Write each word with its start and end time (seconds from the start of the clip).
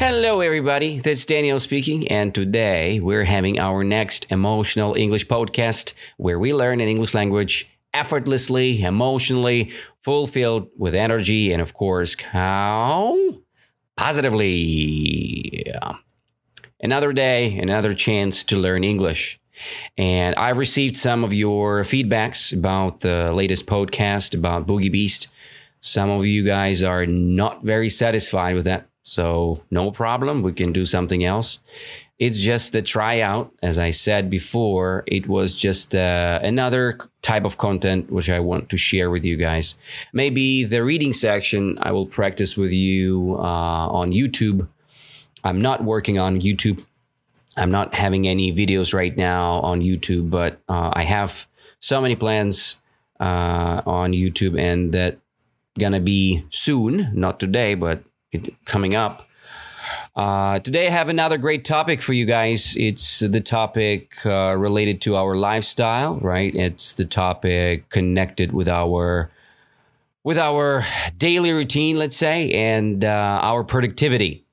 Hello, 0.00 0.40
everybody. 0.40 0.98
That's 0.98 1.26
Daniel 1.26 1.60
speaking, 1.60 2.08
and 2.08 2.34
today 2.34 3.00
we're 3.00 3.24
having 3.24 3.58
our 3.58 3.84
next 3.84 4.26
emotional 4.30 4.94
English 4.94 5.26
podcast 5.26 5.92
where 6.16 6.38
we 6.38 6.54
learn 6.54 6.80
an 6.80 6.88
English 6.88 7.12
language 7.12 7.70
effortlessly, 7.92 8.82
emotionally, 8.82 9.72
fulfilled 10.00 10.70
with 10.74 10.94
energy, 10.94 11.52
and 11.52 11.60
of 11.60 11.74
course, 11.74 12.18
how 12.18 13.14
positively. 13.98 15.66
Another 16.80 17.12
day, 17.12 17.58
another 17.58 17.92
chance 17.92 18.42
to 18.44 18.56
learn 18.56 18.84
English. 18.84 19.38
And 19.98 20.34
I've 20.36 20.56
received 20.56 20.96
some 20.96 21.24
of 21.24 21.34
your 21.34 21.82
feedbacks 21.82 22.56
about 22.56 23.00
the 23.00 23.34
latest 23.34 23.66
podcast 23.66 24.34
about 24.34 24.66
Boogie 24.66 24.90
Beast. 24.90 25.28
Some 25.82 26.08
of 26.08 26.24
you 26.24 26.42
guys 26.42 26.82
are 26.82 27.04
not 27.04 27.62
very 27.62 27.90
satisfied 27.90 28.54
with 28.54 28.64
that. 28.64 28.89
So, 29.02 29.62
no 29.70 29.90
problem. 29.90 30.42
We 30.42 30.52
can 30.52 30.72
do 30.72 30.84
something 30.84 31.24
else. 31.24 31.60
It's 32.18 32.40
just 32.40 32.72
the 32.72 32.82
tryout. 32.82 33.50
As 33.62 33.78
I 33.78 33.90
said 33.92 34.28
before, 34.28 35.04
it 35.06 35.26
was 35.26 35.54
just 35.54 35.94
uh, 35.94 36.38
another 36.42 36.98
type 37.22 37.46
of 37.46 37.56
content 37.56 38.12
which 38.12 38.28
I 38.28 38.40
want 38.40 38.68
to 38.68 38.76
share 38.76 39.10
with 39.10 39.24
you 39.24 39.36
guys. 39.36 39.74
Maybe 40.12 40.64
the 40.64 40.84
reading 40.84 41.14
section 41.14 41.78
I 41.80 41.92
will 41.92 42.06
practice 42.06 42.58
with 42.58 42.72
you 42.72 43.36
uh, 43.38 43.88
on 43.88 44.12
YouTube. 44.12 44.68
I'm 45.44 45.62
not 45.62 45.82
working 45.82 46.18
on 46.18 46.40
YouTube. 46.40 46.86
I'm 47.56 47.70
not 47.70 47.94
having 47.94 48.28
any 48.28 48.52
videos 48.52 48.92
right 48.92 49.16
now 49.16 49.54
on 49.60 49.80
YouTube, 49.80 50.30
but 50.30 50.60
uh, 50.68 50.90
I 50.92 51.04
have 51.04 51.46
so 51.80 52.02
many 52.02 52.16
plans 52.16 52.80
uh, 53.18 53.80
on 53.86 54.12
YouTube, 54.12 54.60
and 54.60 54.92
that 54.92 55.18
gonna 55.78 56.00
be 56.00 56.44
soon. 56.50 57.10
Not 57.14 57.40
today, 57.40 57.74
but 57.74 58.02
coming 58.64 58.94
up. 58.94 59.26
Uh, 60.14 60.58
today, 60.58 60.88
I 60.88 60.90
have 60.90 61.08
another 61.08 61.38
great 61.38 61.64
topic 61.64 62.02
for 62.02 62.12
you 62.12 62.26
guys. 62.26 62.76
It's 62.76 63.20
the 63.20 63.40
topic 63.40 64.26
uh, 64.26 64.56
related 64.56 65.00
to 65.02 65.14
our 65.16 65.36
lifestyle, 65.36 66.16
right? 66.16 66.52
It's 66.54 66.94
the 66.94 67.04
topic 67.04 67.88
connected 67.90 68.52
with 68.52 68.68
our 68.68 69.30
with 70.22 70.36
our 70.36 70.84
daily 71.16 71.50
routine, 71.50 71.96
let's 71.96 72.16
say, 72.16 72.50
and 72.50 73.02
uh, 73.04 73.40
our 73.42 73.64
productivity. 73.64 74.44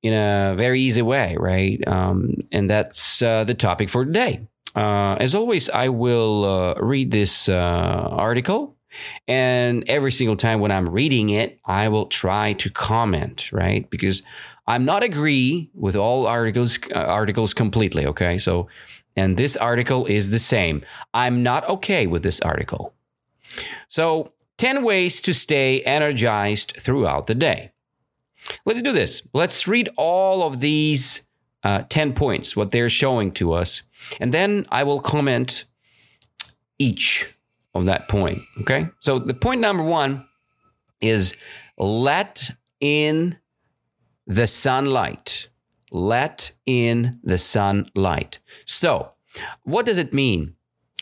in 0.03 0.13
a 0.13 0.53
very 0.55 0.81
easy 0.81 1.01
way, 1.01 1.35
right? 1.39 1.85
Um, 1.87 2.35
and 2.51 2.69
that's 2.69 3.21
uh, 3.21 3.43
the 3.43 3.55
topic 3.55 3.89
for 3.89 4.05
today. 4.05 4.47
Uh, 4.75 5.15
as 5.15 5.33
always, 5.33 5.69
I 5.69 5.89
will 5.89 6.45
uh, 6.45 6.73
read 6.75 7.09
this 7.09 7.49
uh, 7.49 7.55
article 7.55 8.76
and 9.27 9.83
every 9.87 10.11
single 10.11 10.35
time 10.35 10.59
when 10.59 10.71
I'm 10.71 10.89
reading 10.89 11.29
it, 11.29 11.59
I 11.65 11.89
will 11.89 12.07
try 12.07 12.53
to 12.53 12.69
comment, 12.69 13.51
right? 13.51 13.89
Because 13.89 14.23
I'm 14.67 14.83
not 14.83 15.03
agree 15.03 15.69
with 15.73 15.95
all 15.95 16.27
articles 16.27 16.79
uh, 16.93 16.99
articles 16.99 17.53
completely, 17.53 18.05
okay? 18.05 18.37
So 18.37 18.67
and 19.17 19.35
this 19.35 19.57
article 19.57 20.05
is 20.05 20.29
the 20.29 20.39
same. 20.39 20.85
I'm 21.13 21.41
not 21.41 21.67
okay 21.67 22.05
with 22.05 22.21
this 22.21 22.39
article. 22.39 22.93
So, 23.89 24.31
10 24.59 24.83
ways 24.83 25.21
to 25.23 25.33
stay 25.33 25.81
energized 25.81 26.75
throughout 26.79 27.27
the 27.27 27.35
day. 27.35 27.71
Let's 28.65 28.81
do 28.81 28.91
this. 28.91 29.23
Let's 29.33 29.67
read 29.67 29.89
all 29.97 30.43
of 30.43 30.59
these 30.59 31.23
uh, 31.63 31.83
10 31.89 32.13
points, 32.13 32.55
what 32.55 32.71
they're 32.71 32.89
showing 32.89 33.31
to 33.33 33.53
us, 33.53 33.81
and 34.19 34.33
then 34.33 34.65
I 34.69 34.83
will 34.83 34.99
comment 34.99 35.65
each 36.79 37.35
of 37.77 37.85
that 37.85 38.07
point. 38.07 38.41
Okay. 38.61 38.87
So 38.99 39.19
the 39.19 39.33
point 39.33 39.61
number 39.61 39.83
one 39.83 40.25
is 41.01 41.35
let 41.77 42.51
in 42.79 43.37
the 44.25 44.47
sunlight. 44.47 45.49
Let 45.91 46.51
in 46.65 47.19
the 47.23 47.37
sunlight. 47.37 48.39
So, 48.65 49.11
what 49.63 49.85
does 49.85 49.97
it 49.97 50.13
mean? 50.13 50.55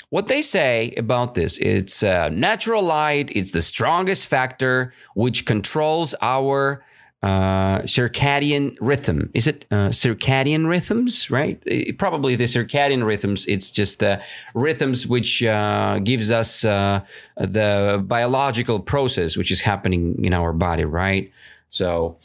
What 0.09 0.27
they 0.27 0.41
say 0.41 0.93
about 0.97 1.33
this, 1.33 1.57
it's 1.57 2.03
uh, 2.03 2.29
natural 2.29 2.83
light, 2.83 3.31
it's 3.35 3.51
the 3.51 3.61
strongest 3.61 4.27
factor 4.27 4.93
which 5.15 5.45
controls 5.45 6.13
our 6.21 6.85
uh, 7.25 7.81
circadian 7.87 8.77
rhythm. 8.79 9.31
Is 9.33 9.47
it 9.47 9.65
uh, 9.71 9.89
circadian 9.89 10.67
rhythms? 10.67 11.31
Right? 11.31 11.59
It, 11.65 11.97
probably 11.97 12.35
the 12.35 12.43
circadian 12.43 13.03
rhythms. 13.03 13.47
It's 13.47 13.71
just 13.71 13.97
the 13.97 14.21
rhythms 14.53 15.07
which 15.07 15.43
uh, 15.43 15.97
gives 16.03 16.29
us 16.29 16.63
uh, 16.63 17.01
the 17.35 18.03
biological 18.05 18.79
process 18.79 19.35
which 19.35 19.51
is 19.51 19.61
happening 19.61 20.23
in 20.23 20.33
our 20.33 20.53
body. 20.53 20.85
Right? 20.85 21.31
So 21.71 22.17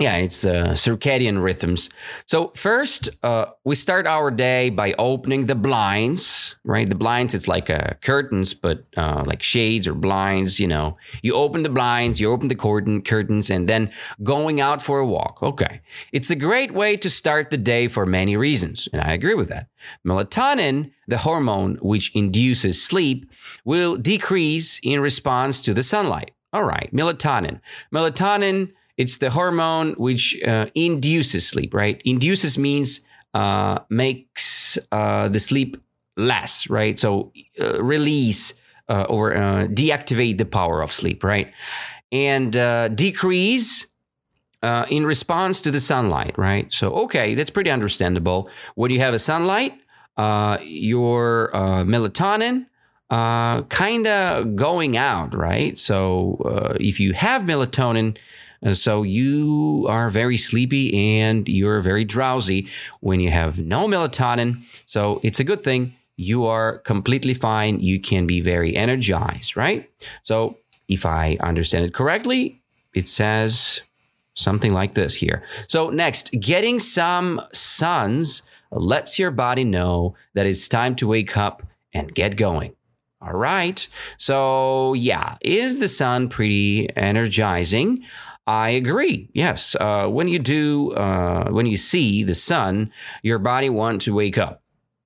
yeah, 0.00 0.16
it's 0.16 0.44
uh, 0.44 0.70
circadian 0.70 1.40
rhythms. 1.40 1.88
So 2.26 2.48
first, 2.56 3.08
uh, 3.22 3.46
we 3.64 3.76
start 3.76 4.08
our 4.08 4.32
day 4.32 4.70
by 4.70 4.92
opening 4.94 5.46
the 5.46 5.54
blinds, 5.54 6.56
right? 6.64 6.88
The 6.88 6.96
blinds, 6.96 7.32
it's 7.32 7.46
like 7.46 7.70
uh, 7.70 7.94
curtains, 8.00 8.54
but 8.54 8.86
uh, 8.96 9.22
like 9.24 9.40
shades 9.40 9.86
or 9.86 9.94
blinds. 9.94 10.58
You 10.58 10.66
know, 10.66 10.96
you 11.22 11.34
open 11.34 11.62
the 11.62 11.68
blinds, 11.68 12.20
you 12.20 12.32
open 12.32 12.48
the 12.48 12.56
curtain 12.56 13.02
curtains, 13.02 13.50
and 13.50 13.68
then 13.68 13.92
going 14.20 14.60
out 14.60 14.82
for 14.82 14.98
a 14.98 15.06
walk. 15.06 15.40
Okay, 15.42 15.80
it's 16.12 16.30
a 16.30 16.36
great 16.36 16.72
way 16.72 16.96
to 16.96 17.08
start 17.08 17.50
the 17.50 17.58
day 17.58 17.86
for 17.86 18.04
many 18.04 18.36
reasons, 18.36 18.88
and 18.92 19.00
I 19.00 19.12
agree 19.12 19.34
with 19.34 19.48
that. 19.50 19.68
Melatonin, 20.04 20.90
the 21.06 21.18
hormone 21.18 21.76
which 21.82 22.10
induces 22.16 22.82
sleep, 22.82 23.30
will 23.64 23.96
decrease 23.96 24.80
in 24.82 24.98
response 24.98 25.62
to 25.62 25.72
the 25.72 25.84
sunlight. 25.84 26.32
All 26.52 26.64
right, 26.64 26.90
melatonin. 26.92 27.60
Melatonin 27.92 28.72
it's 28.96 29.18
the 29.18 29.30
hormone 29.30 29.94
which 29.94 30.40
uh, 30.44 30.66
induces 30.74 31.46
sleep, 31.48 31.74
right? 31.74 32.00
Induces 32.04 32.56
means 32.58 33.00
uh, 33.34 33.80
makes 33.90 34.78
uh, 34.92 35.28
the 35.28 35.38
sleep 35.38 35.76
less, 36.16 36.70
right? 36.70 36.98
So 36.98 37.32
uh, 37.60 37.82
release 37.82 38.54
uh, 38.88 39.06
or 39.08 39.36
uh, 39.36 39.66
deactivate 39.66 40.38
the 40.38 40.44
power 40.44 40.82
of 40.82 40.92
sleep, 40.92 41.24
right? 41.24 41.52
And 42.12 42.52
decrease 42.96 43.88
in 44.62 45.04
response 45.04 45.60
to 45.62 45.70
the 45.70 45.80
sunlight, 45.80 46.38
right? 46.38 46.72
So, 46.72 46.90
okay, 47.04 47.34
that's 47.34 47.50
pretty 47.50 47.70
understandable. 47.70 48.48
When 48.76 48.90
you 48.92 49.00
have 49.00 49.14
a 49.14 49.18
sunlight, 49.18 49.74
your 50.16 51.50
melatonin 51.52 52.66
uh, 53.14 53.62
kind 53.68 54.06
of 54.08 54.56
going 54.56 54.96
out, 54.96 55.34
right? 55.34 55.78
So 55.78 56.42
uh, 56.44 56.76
if 56.80 56.98
you 56.98 57.12
have 57.12 57.42
melatonin, 57.42 58.18
uh, 58.66 58.74
so 58.74 59.04
you 59.04 59.86
are 59.88 60.10
very 60.10 60.36
sleepy 60.36 61.20
and 61.20 61.48
you're 61.48 61.80
very 61.80 62.04
drowsy 62.04 62.66
when 63.00 63.20
you 63.20 63.30
have 63.30 63.58
no 63.60 63.86
melatonin. 63.86 64.64
So 64.86 65.20
it's 65.22 65.38
a 65.38 65.44
good 65.44 65.62
thing. 65.62 65.94
You 66.16 66.46
are 66.46 66.78
completely 66.78 67.34
fine. 67.34 67.78
You 67.78 68.00
can 68.00 68.26
be 68.26 68.40
very 68.40 68.74
energized, 68.74 69.56
right? 69.56 69.88
So 70.24 70.58
if 70.88 71.06
I 71.06 71.36
understand 71.40 71.84
it 71.84 71.94
correctly, 71.94 72.62
it 72.94 73.06
says 73.06 73.82
something 74.34 74.72
like 74.72 74.94
this 74.94 75.14
here. 75.14 75.44
So 75.68 75.90
next, 75.90 76.32
getting 76.40 76.80
some 76.80 77.40
suns 77.52 78.42
lets 78.72 79.20
your 79.20 79.30
body 79.30 79.62
know 79.62 80.16
that 80.34 80.46
it's 80.46 80.68
time 80.68 80.96
to 80.96 81.06
wake 81.06 81.36
up 81.36 81.62
and 81.92 82.12
get 82.12 82.36
going. 82.36 82.74
All 83.24 83.32
right. 83.32 83.88
So, 84.18 84.92
yeah, 84.94 85.36
is 85.40 85.78
the 85.78 85.88
sun 85.88 86.28
pretty 86.28 86.94
energizing? 86.94 88.04
I 88.46 88.70
agree. 88.70 89.30
Yes. 89.32 89.74
Uh, 89.80 90.06
when 90.08 90.28
you 90.28 90.38
do, 90.38 90.92
uh, 90.92 91.48
when 91.50 91.64
you 91.66 91.78
see 91.78 92.22
the 92.24 92.34
sun, 92.34 92.92
your 93.22 93.38
body 93.38 93.70
wants 93.70 94.04
to 94.04 94.14
wake 94.14 94.36
up. 94.36 94.60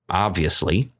obviously. 0.09 0.91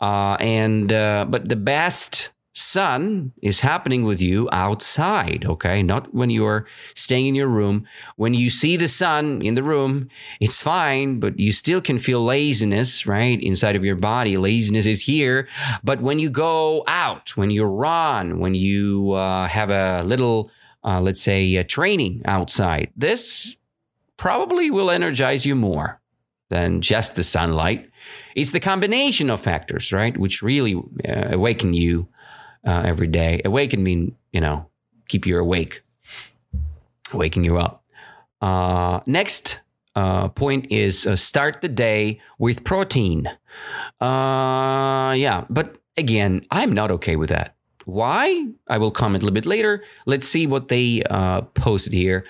Uh, 0.00 0.36
and 0.40 0.92
uh, 0.92 1.24
but 1.28 1.48
the 1.48 1.56
best 1.56 2.33
sun 2.54 3.32
is 3.42 3.60
happening 3.60 4.04
with 4.04 4.22
you 4.22 4.48
outside, 4.52 5.44
okay? 5.44 5.82
Not 5.82 6.14
when 6.14 6.30
you're 6.30 6.66
staying 6.94 7.26
in 7.26 7.34
your 7.34 7.48
room. 7.48 7.84
When 8.16 8.32
you 8.32 8.48
see 8.48 8.76
the 8.76 8.88
sun 8.88 9.42
in 9.42 9.54
the 9.54 9.62
room, 9.62 10.08
it's 10.40 10.62
fine, 10.62 11.18
but 11.18 11.38
you 11.38 11.50
still 11.50 11.80
can 11.80 11.98
feel 11.98 12.24
laziness, 12.24 13.06
right? 13.06 13.40
Inside 13.42 13.74
of 13.74 13.84
your 13.84 13.96
body. 13.96 14.36
Laziness 14.36 14.86
is 14.86 15.02
here. 15.02 15.48
But 15.82 16.00
when 16.00 16.20
you 16.20 16.30
go 16.30 16.84
out, 16.86 17.36
when 17.36 17.50
you 17.50 17.64
run, 17.64 18.38
when 18.38 18.54
you 18.54 19.12
uh, 19.12 19.48
have 19.48 19.70
a 19.70 20.04
little, 20.04 20.50
uh, 20.84 21.00
let's 21.00 21.22
say, 21.22 21.60
training 21.64 22.22
outside, 22.24 22.92
this 22.96 23.56
probably 24.16 24.70
will 24.70 24.90
energize 24.90 25.44
you 25.44 25.56
more 25.56 26.00
than 26.50 26.80
just 26.80 27.16
the 27.16 27.24
sunlight. 27.24 27.90
It's 28.36 28.52
the 28.52 28.60
combination 28.60 29.28
of 29.28 29.40
factors, 29.40 29.92
right, 29.92 30.16
which 30.16 30.42
really 30.42 30.74
uh, 31.08 31.30
awaken 31.32 31.74
you 31.74 32.08
uh, 32.66 32.82
every 32.84 33.06
day. 33.06 33.40
Awaken 33.44 33.82
mean 33.82 34.16
you 34.32 34.40
know 34.40 34.66
keep 35.08 35.26
you 35.26 35.38
awake, 35.38 35.82
waking 37.12 37.44
you 37.44 37.58
up. 37.58 37.84
Uh, 38.40 39.00
next 39.06 39.60
uh, 39.94 40.28
point 40.28 40.66
is 40.70 41.06
uh, 41.06 41.16
start 41.16 41.60
the 41.60 41.68
day 41.68 42.20
with 42.38 42.64
protein. 42.64 43.26
Uh, 44.00 45.14
yeah, 45.16 45.44
but 45.48 45.78
again, 45.96 46.44
I'm 46.50 46.72
not 46.72 46.90
okay 46.90 47.16
with 47.16 47.30
that. 47.30 47.54
Why? 47.84 48.46
I 48.68 48.78
will 48.78 48.90
comment 48.90 49.22
a 49.22 49.26
little 49.26 49.34
bit 49.34 49.46
later. 49.46 49.82
Let's 50.06 50.26
see 50.26 50.46
what 50.46 50.68
they 50.68 51.02
uh, 51.04 51.42
posted 51.42 51.92
here. 51.92 52.24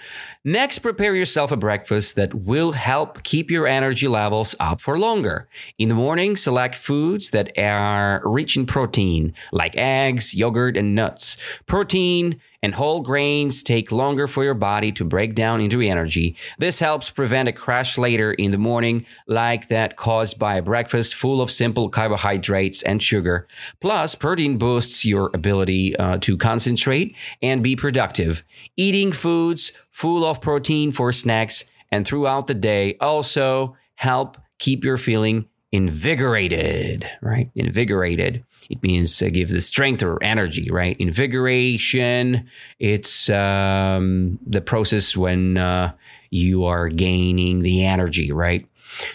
Next, 0.44 0.80
prepare 0.80 1.14
yourself 1.14 1.52
a 1.52 1.56
breakfast 1.56 2.16
that 2.16 2.34
will 2.34 2.72
help 2.72 3.22
keep 3.22 3.50
your 3.50 3.66
energy 3.66 4.08
levels 4.08 4.54
up 4.60 4.80
for 4.80 4.98
longer. 4.98 5.48
In 5.78 5.88
the 5.88 5.94
morning, 5.94 6.36
select 6.36 6.76
foods 6.76 7.30
that 7.30 7.56
are 7.58 8.20
rich 8.24 8.56
in 8.56 8.66
protein, 8.66 9.32
like 9.52 9.76
eggs, 9.76 10.34
yogurt, 10.34 10.76
and 10.76 10.94
nuts. 10.94 11.38
Protein 11.66 12.40
and 12.64 12.74
whole 12.74 13.02
grains 13.02 13.62
take 13.62 13.92
longer 13.92 14.26
for 14.26 14.42
your 14.42 14.54
body 14.54 14.90
to 14.90 15.04
break 15.04 15.34
down 15.34 15.60
into 15.60 15.82
energy. 15.82 16.34
This 16.56 16.80
helps 16.80 17.10
prevent 17.10 17.46
a 17.46 17.52
crash 17.52 17.98
later 17.98 18.32
in 18.32 18.52
the 18.52 18.58
morning, 18.58 19.04
like 19.26 19.68
that 19.68 19.96
caused 19.96 20.38
by 20.38 20.54
a 20.54 20.62
breakfast 20.62 21.14
full 21.14 21.42
of 21.42 21.50
simple 21.50 21.90
carbohydrates 21.90 22.80
and 22.82 23.02
sugar. 23.02 23.46
Plus, 23.82 24.14
protein 24.14 24.56
boosts 24.56 25.04
your 25.04 25.30
ability 25.34 25.94
uh, 25.96 26.16
to 26.22 26.38
concentrate 26.38 27.14
and 27.42 27.62
be 27.62 27.76
productive. 27.76 28.42
Eating 28.78 29.12
foods 29.12 29.72
full 29.90 30.24
of 30.24 30.40
protein 30.40 30.90
for 30.90 31.12
snacks 31.12 31.66
and 31.92 32.06
throughout 32.06 32.46
the 32.46 32.54
day 32.54 32.96
also 32.98 33.76
help 33.96 34.38
keep 34.58 34.84
your 34.84 34.96
feeling 34.96 35.46
invigorated, 35.70 37.06
right? 37.20 37.50
Invigorated. 37.56 38.42
It 38.70 38.82
means 38.82 39.22
uh, 39.22 39.28
gives 39.28 39.52
the 39.52 39.60
strength 39.60 40.02
or 40.02 40.22
energy, 40.22 40.70
right? 40.70 40.96
Invigoration. 40.98 42.48
It's 42.78 43.28
um, 43.30 44.38
the 44.46 44.60
process 44.60 45.16
when 45.16 45.58
uh, 45.58 45.92
you 46.30 46.64
are 46.64 46.88
gaining 46.88 47.60
the 47.60 47.84
energy, 47.84 48.32
right? 48.32 48.66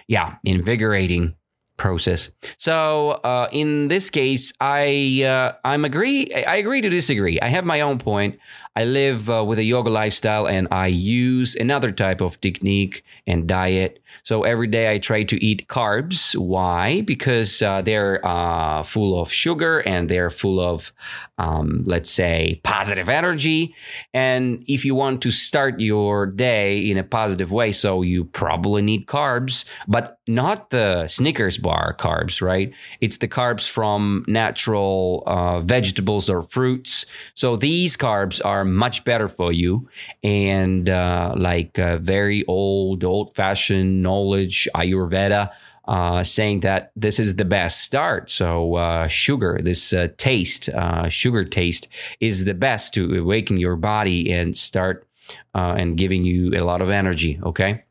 Yeah, 0.07 0.35
invigorating 0.43 1.35
process. 1.79 2.29
So 2.57 3.11
uh, 3.23 3.47
in 3.51 3.87
this 3.87 4.09
case, 4.09 4.53
I 4.59 5.23
uh, 5.23 5.53
I'm 5.65 5.85
agree. 5.85 6.31
I 6.33 6.57
agree 6.57 6.81
to 6.81 6.89
disagree. 6.89 7.39
I 7.39 7.47
have 7.47 7.65
my 7.65 7.81
own 7.81 7.97
point. 7.97 8.37
I 8.75 8.85
live 8.85 9.29
uh, 9.29 9.43
with 9.43 9.59
a 9.59 9.63
yoga 9.63 9.89
lifestyle 9.89 10.47
and 10.47 10.67
I 10.71 10.87
use 10.87 11.55
another 11.55 11.91
type 11.91 12.21
of 12.21 12.39
technique 12.39 13.03
and 13.25 13.47
diet. 13.47 14.01
So 14.23 14.43
every 14.43 14.67
day 14.67 14.91
I 14.91 14.99
try 14.99 15.23
to 15.23 15.43
eat 15.43 15.67
carbs. 15.67 16.35
Why? 16.35 17.01
Because 17.01 17.61
uh, 17.61 17.81
they're 17.81 18.25
uh, 18.25 18.83
full 18.83 19.19
of 19.19 19.31
sugar 19.31 19.79
and 19.79 20.07
they're 20.07 20.29
full 20.29 20.59
of, 20.59 20.93
um, 21.37 21.83
let's 21.85 22.09
say, 22.09 22.61
positive 22.63 23.09
energy. 23.09 23.75
And 24.13 24.63
if 24.67 24.85
you 24.85 24.95
want 24.95 25.21
to 25.23 25.31
start 25.31 25.79
your 25.79 26.25
day 26.25 26.79
in 26.89 26.97
a 26.97 27.03
positive 27.03 27.51
way, 27.51 27.71
so 27.71 28.01
you 28.01 28.25
probably 28.25 28.81
need 28.81 29.07
carbs, 29.07 29.65
but 29.87 30.19
not 30.27 30.69
the 30.69 31.07
Snickers 31.07 31.57
bar 31.57 31.95
carbs, 31.95 32.41
right? 32.41 32.71
It's 33.01 33.17
the 33.17 33.27
carbs 33.27 33.67
from 33.67 34.23
natural 34.27 35.23
uh, 35.25 35.59
vegetables 35.59 36.29
or 36.29 36.43
fruits. 36.43 37.05
So 37.33 37.55
these 37.55 37.97
carbs 37.97 38.39
are 38.45 38.63
much 38.69 39.03
better 39.03 39.27
for 39.27 39.51
you 39.51 39.87
and 40.23 40.89
uh, 40.89 41.33
like 41.35 41.77
uh, 41.79 41.97
very 41.97 42.45
old, 42.45 43.03
old 43.03 43.33
fashioned 43.35 44.01
knowledge, 44.01 44.67
Ayurveda. 44.75 45.51
Uh, 45.87 46.23
saying 46.23 46.59
that 46.59 46.91
this 46.95 47.19
is 47.19 47.37
the 47.37 47.45
best 47.45 47.81
start. 47.81 48.29
So, 48.29 48.75
uh, 48.75 49.07
sugar, 49.07 49.59
this 49.59 49.91
uh, 49.91 50.09
taste, 50.17 50.69
uh, 50.69 51.09
sugar 51.09 51.43
taste, 51.43 51.87
is 52.19 52.45
the 52.45 52.53
best 52.53 52.93
to 52.93 53.15
awaken 53.17 53.57
your 53.57 53.75
body 53.75 54.31
and 54.31 54.55
start 54.55 55.07
and 55.55 55.97
giving 55.97 56.23
you 56.23 56.55
a 56.55 56.61
lot 56.61 56.81
of 56.81 56.91
energy. 56.91 57.39
Okay 57.41 57.85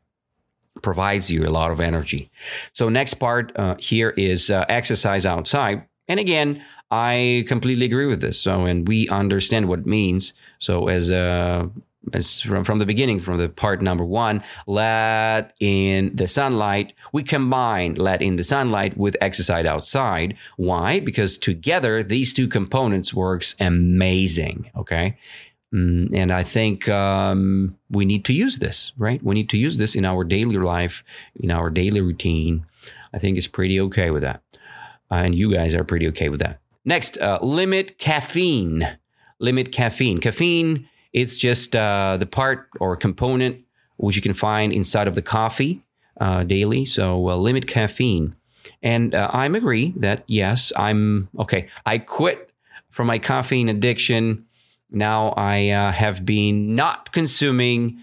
provides 0.81 1.29
you 1.29 1.45
a 1.45 1.49
lot 1.51 1.71
of 1.71 1.81
energy. 1.81 2.29
So 2.73 2.89
next 2.89 3.15
part 3.15 3.51
uh, 3.55 3.75
here 3.79 4.11
is 4.11 4.49
uh, 4.49 4.65
exercise 4.69 5.25
outside. 5.25 5.85
And 6.09 6.19
again, 6.19 6.61
I 6.91 7.45
completely 7.47 7.85
agree 7.85 8.07
with 8.07 8.19
this. 8.19 8.41
So, 8.41 8.65
and 8.65 8.87
we 8.87 9.07
understand 9.09 9.69
what 9.69 9.79
it 9.79 9.85
means. 9.85 10.33
So, 10.57 10.87
as 10.87 11.09
a 11.09 11.17
uh, 11.17 11.67
as 12.13 12.41
from, 12.41 12.63
from 12.63 12.79
the 12.79 12.85
beginning, 12.85 13.19
from 13.19 13.37
the 13.37 13.49
part 13.49 13.81
number 13.81 14.05
one, 14.05 14.41
let 14.65 15.53
in 15.59 16.15
the 16.15 16.27
sunlight. 16.27 16.93
We 17.11 17.23
combine 17.23 17.95
let 17.95 18.21
in 18.21 18.35
the 18.37 18.43
sunlight 18.43 18.97
with 18.97 19.17
exercise 19.21 19.65
outside. 19.65 20.35
Why? 20.57 20.99
Because 20.99 21.37
together 21.37 22.01
these 22.01 22.33
two 22.33 22.47
components 22.47 23.13
works 23.13 23.55
amazing. 23.59 24.71
Okay. 24.75 25.17
Mm, 25.73 26.15
and 26.15 26.31
I 26.31 26.43
think 26.43 26.89
um, 26.89 27.77
we 27.91 28.05
need 28.05 28.25
to 28.25 28.33
use 28.33 28.57
this, 28.57 28.91
right? 28.97 29.21
We 29.21 29.35
need 29.35 29.49
to 29.49 29.57
use 29.57 29.77
this 29.77 29.93
in 29.93 30.05
our 30.05 30.23
daily 30.23 30.57
life, 30.57 31.03
in 31.35 31.51
our 31.51 31.69
daily 31.69 32.01
routine. 32.01 32.65
I 33.13 33.19
think 33.19 33.37
it's 33.37 33.47
pretty 33.47 33.79
okay 33.81 34.09
with 34.09 34.23
that. 34.23 34.41
Uh, 35.11 35.15
and 35.15 35.35
you 35.35 35.53
guys 35.53 35.73
are 35.75 35.83
pretty 35.83 36.07
okay 36.07 36.29
with 36.29 36.39
that. 36.39 36.59
Next, 36.85 37.17
uh, 37.17 37.39
limit 37.41 37.97
caffeine. 37.97 38.87
Limit 39.39 39.71
caffeine. 39.71 40.19
Caffeine, 40.19 40.87
it's 41.13 41.37
just 41.37 41.75
uh, 41.75 42.17
the 42.19 42.25
part 42.25 42.69
or 42.79 42.95
component 42.95 43.63
which 43.97 44.15
you 44.15 44.21
can 44.21 44.33
find 44.33 44.71
inside 44.71 45.09
of 45.09 45.15
the 45.15 45.21
coffee 45.21 45.83
uh, 46.21 46.43
daily. 46.43 46.85
So 46.85 47.29
uh, 47.29 47.35
limit 47.35 47.67
caffeine. 47.67 48.33
And 48.81 49.13
uh, 49.13 49.29
I'm 49.33 49.55
agree 49.55 49.93
that 49.97 50.23
yes, 50.27 50.71
I'm 50.77 51.27
okay. 51.37 51.67
I 51.85 51.97
quit 51.97 52.51
from 52.89 53.07
my 53.07 53.19
caffeine 53.19 53.67
addiction. 53.67 54.45
Now 54.89 55.33
I 55.35 55.57
have 55.91 56.25
been 56.25 56.75
not 56.75 57.11
consuming 57.11 57.99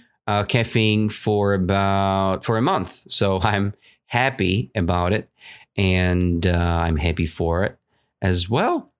caffeine 0.48 1.08
for 1.08 1.54
about 1.54 2.44
for 2.44 2.58
a 2.58 2.62
month. 2.62 3.06
So 3.08 3.40
I'm 3.40 3.74
happy 4.06 4.70
about 4.74 5.12
it 5.12 5.30
and 5.76 6.46
uh, 6.46 6.80
I'm 6.82 6.96
happy 6.96 7.26
for 7.26 7.64
it 7.64 7.78
as 8.22 8.48
well. 8.48 8.92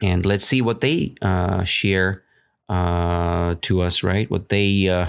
And 0.00 0.26
let's 0.26 0.44
see 0.44 0.60
what 0.60 0.80
they 0.80 1.14
uh, 1.22 1.64
share 1.64 2.22
uh, 2.68 3.56
to 3.60 3.80
us, 3.82 4.02
right? 4.02 4.30
What 4.30 4.48
they 4.48 4.88
uh, 4.88 5.06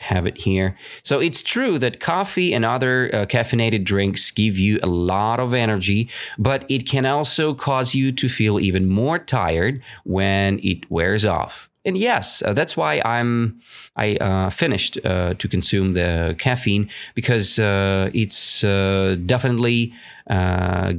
have 0.00 0.26
it 0.26 0.38
here. 0.38 0.76
So 1.02 1.20
it's 1.20 1.42
true 1.42 1.78
that 1.78 2.00
coffee 2.00 2.52
and 2.52 2.64
other 2.64 3.10
uh, 3.14 3.26
caffeinated 3.26 3.84
drinks 3.84 4.30
give 4.30 4.58
you 4.58 4.80
a 4.82 4.86
lot 4.86 5.40
of 5.40 5.54
energy, 5.54 6.08
but 6.38 6.64
it 6.68 6.88
can 6.88 7.06
also 7.06 7.54
cause 7.54 7.94
you 7.94 8.12
to 8.12 8.28
feel 8.28 8.58
even 8.58 8.88
more 8.88 9.18
tired 9.18 9.82
when 10.04 10.58
it 10.62 10.90
wears 10.90 11.24
off 11.24 11.70
and 11.84 11.96
yes, 11.96 12.42
uh, 12.42 12.54
that's 12.54 12.76
why 12.76 13.02
I'm 13.04 13.60
I 13.94 14.16
uh, 14.16 14.50
finished 14.50 14.98
uh, 15.04 15.34
to 15.34 15.48
consume 15.48 15.92
the 15.92 16.34
caffeine 16.38 16.88
because 17.14 17.58
uh, 17.58 18.10
it's 18.14 18.64
uh, 18.64 19.16
definitely 19.26 19.92
uh, 20.28 20.94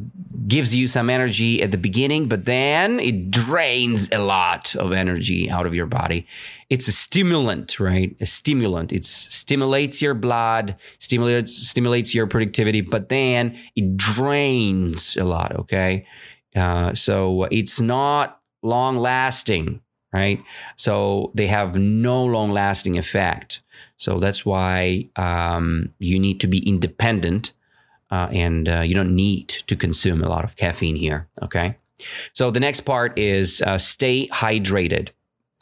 gives 0.47 0.75
you 0.75 0.85
some 0.85 1.09
energy 1.09 1.63
at 1.63 1.71
the 1.71 1.77
beginning, 1.77 2.27
but 2.27 2.45
then 2.45 2.99
it 2.99 3.31
drains 3.31 4.11
a 4.11 4.19
lot 4.19 4.75
of 4.75 4.91
energy 4.91 5.49
out 5.49 5.65
of 5.65 5.73
your 5.73 5.87
body. 5.87 6.27
It's 6.69 6.87
a 6.87 6.91
stimulant, 6.91 7.79
right? 7.79 8.15
A 8.21 8.25
stimulant. 8.27 8.93
It 8.93 9.05
stimulates 9.05 10.03
your 10.03 10.13
blood, 10.13 10.75
stimulates 10.99 11.67
stimulates 11.67 12.13
your 12.13 12.27
productivity, 12.27 12.81
but 12.81 13.09
then 13.09 13.57
it 13.75 13.97
drains 13.97 15.17
a 15.17 15.25
lot. 15.25 15.55
Okay, 15.55 16.05
so 16.93 17.45
it's 17.45 17.81
not 17.81 18.39
long 18.61 18.97
lasting 18.97 19.81
right? 20.15 20.41
So 20.77 21.31
they 21.33 21.47
have 21.47 21.77
no 21.77 22.23
long 22.23 22.51
lasting 22.51 22.97
effect. 22.97 23.61
So 23.97 24.17
that's 24.17 24.45
why 24.45 25.09
um, 25.17 25.93
you 25.99 26.17
need 26.19 26.39
to 26.39 26.47
be 26.47 26.59
independent 26.59 27.51
uh, 28.11 28.29
and 28.31 28.69
uh, 28.69 28.81
you 28.81 28.95
don't 28.95 29.13
need 29.13 29.49
to 29.67 29.75
consume 29.75 30.23
a 30.23 30.29
lot 30.29 30.45
of 30.45 30.55
caffeine 30.55 30.95
here, 30.95 31.27
okay? 31.41 31.75
So 32.31 32.49
the 32.49 32.61
next 32.61 32.81
part 32.81 33.19
is 33.19 33.61
uh, 33.61 33.77
stay 33.77 34.27
hydrated. 34.27 35.09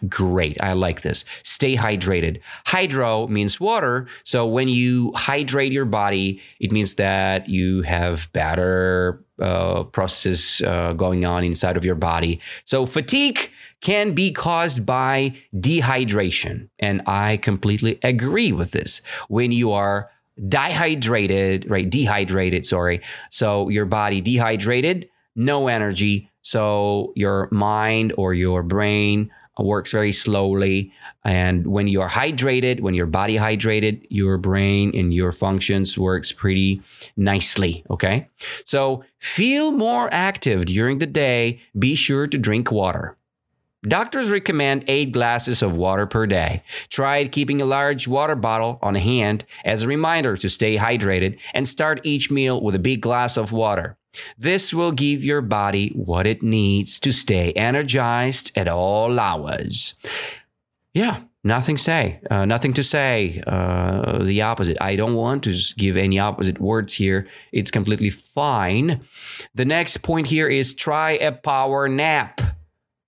Great. 0.08 0.62
I 0.62 0.74
like 0.74 1.02
this. 1.02 1.26
Stay 1.44 1.76
hydrated. 1.76 2.42
Hydro 2.68 3.28
means 3.28 3.60
water. 3.60 4.08
So 4.24 4.46
when 4.46 4.68
you 4.68 5.14
hydrate 5.16 5.72
your 5.72 5.86
body, 5.86 6.42
it 6.60 6.72
means 6.72 6.96
that 6.96 7.50
you 7.50 7.82
have 7.84 8.32
better 8.34 9.24
uh, 9.42 9.84
processes 9.84 10.62
uh, 10.62 10.94
going 10.94 11.26
on 11.26 11.44
inside 11.44 11.78
of 11.78 11.86
your 11.86 11.96
body. 11.96 12.40
So 12.66 12.86
fatigue 12.86 13.50
can 13.84 14.14
be 14.14 14.32
caused 14.32 14.86
by 14.86 15.36
dehydration. 15.54 16.70
And 16.80 17.02
I 17.06 17.38
completely 17.38 18.00
agree 18.02 18.54
with 18.54 18.72
this. 18.72 19.02
When 19.28 19.52
you 19.52 19.74
are 19.74 20.10
dehydrated, 20.48 21.70
right? 21.70 21.90
Dehydrated, 21.90 22.66
sorry. 22.66 23.02
So 23.30 23.70
your 23.70 23.86
body 23.86 24.22
dehydrated, 24.22 25.10
no 25.36 25.68
energy. 25.68 26.32
So 26.42 27.12
your 27.16 27.50
mind 27.52 28.14
or 28.18 28.34
your 28.34 28.64
brain 28.64 29.30
works 29.60 29.92
very 29.92 30.14
slowly. 30.14 30.94
And 31.26 31.68
when 31.68 31.88
you 31.88 32.02
are 32.02 32.10
hydrated, 32.10 32.80
when 32.80 32.94
your 32.94 33.06
body 33.06 33.38
hydrated, 33.38 34.08
your 34.10 34.38
brain 34.38 34.92
and 34.96 35.14
your 35.14 35.34
functions 35.34 35.98
works 35.98 36.32
pretty 36.32 36.82
nicely. 37.18 37.84
Okay. 37.90 38.30
So 38.66 39.04
feel 39.20 39.72
more 39.72 40.12
active 40.12 40.66
during 40.66 41.00
the 41.00 41.06
day. 41.06 41.62
Be 41.78 41.96
sure 41.96 42.28
to 42.28 42.38
drink 42.38 42.72
water. 42.72 43.18
Doctors 43.84 44.32
recommend 44.32 44.86
eight 44.88 45.12
glasses 45.12 45.62
of 45.62 45.76
water 45.76 46.06
per 46.06 46.26
day. 46.26 46.64
Try 46.88 47.28
keeping 47.28 47.62
a 47.62 47.66
large 47.66 48.08
water 48.08 48.36
bottle 48.36 48.80
on 48.82 48.96
hand 48.96 49.46
as 49.66 49.84
a 49.84 49.88
reminder 49.88 50.38
to 50.38 50.48
stay 50.48 50.78
hydrated 50.78 51.38
and 51.54 51.68
start 51.68 52.00
each 52.06 52.32
meal 52.32 52.62
with 52.62 52.76
a 52.76 52.80
big 52.80 53.02
glass 53.02 53.36
of 53.36 53.52
water. 53.52 53.98
This 54.38 54.74
will 54.74 54.94
give 54.94 55.24
your 55.24 55.42
body 55.42 55.90
what 55.90 56.26
it 56.26 56.42
needs 56.42 57.00
to 57.02 57.12
stay 57.12 57.52
energized 57.54 58.52
at 58.56 58.70
all 58.70 59.20
hours. 59.20 59.96
Yeah, 60.94 61.24
nothing 61.44 61.78
say, 61.78 62.22
uh, 62.32 62.46
nothing 62.46 62.74
to 62.74 62.84
say. 62.84 63.44
Uh, 63.46 64.24
the 64.24 64.44
opposite. 64.44 64.78
I 64.80 64.96
don't 64.96 65.16
want 65.16 65.44
to 65.44 65.58
give 65.78 65.98
any 65.98 66.20
opposite 66.20 66.60
words 66.60 66.94
here. 66.94 67.28
It's 67.52 67.72
completely 67.72 68.12
fine. 68.12 69.02
The 69.56 69.66
next 69.66 69.98
point 70.04 70.28
here 70.28 70.48
is 70.48 70.74
try 70.74 71.12
a 71.14 71.34
power 71.34 71.90
nap. 71.90 72.40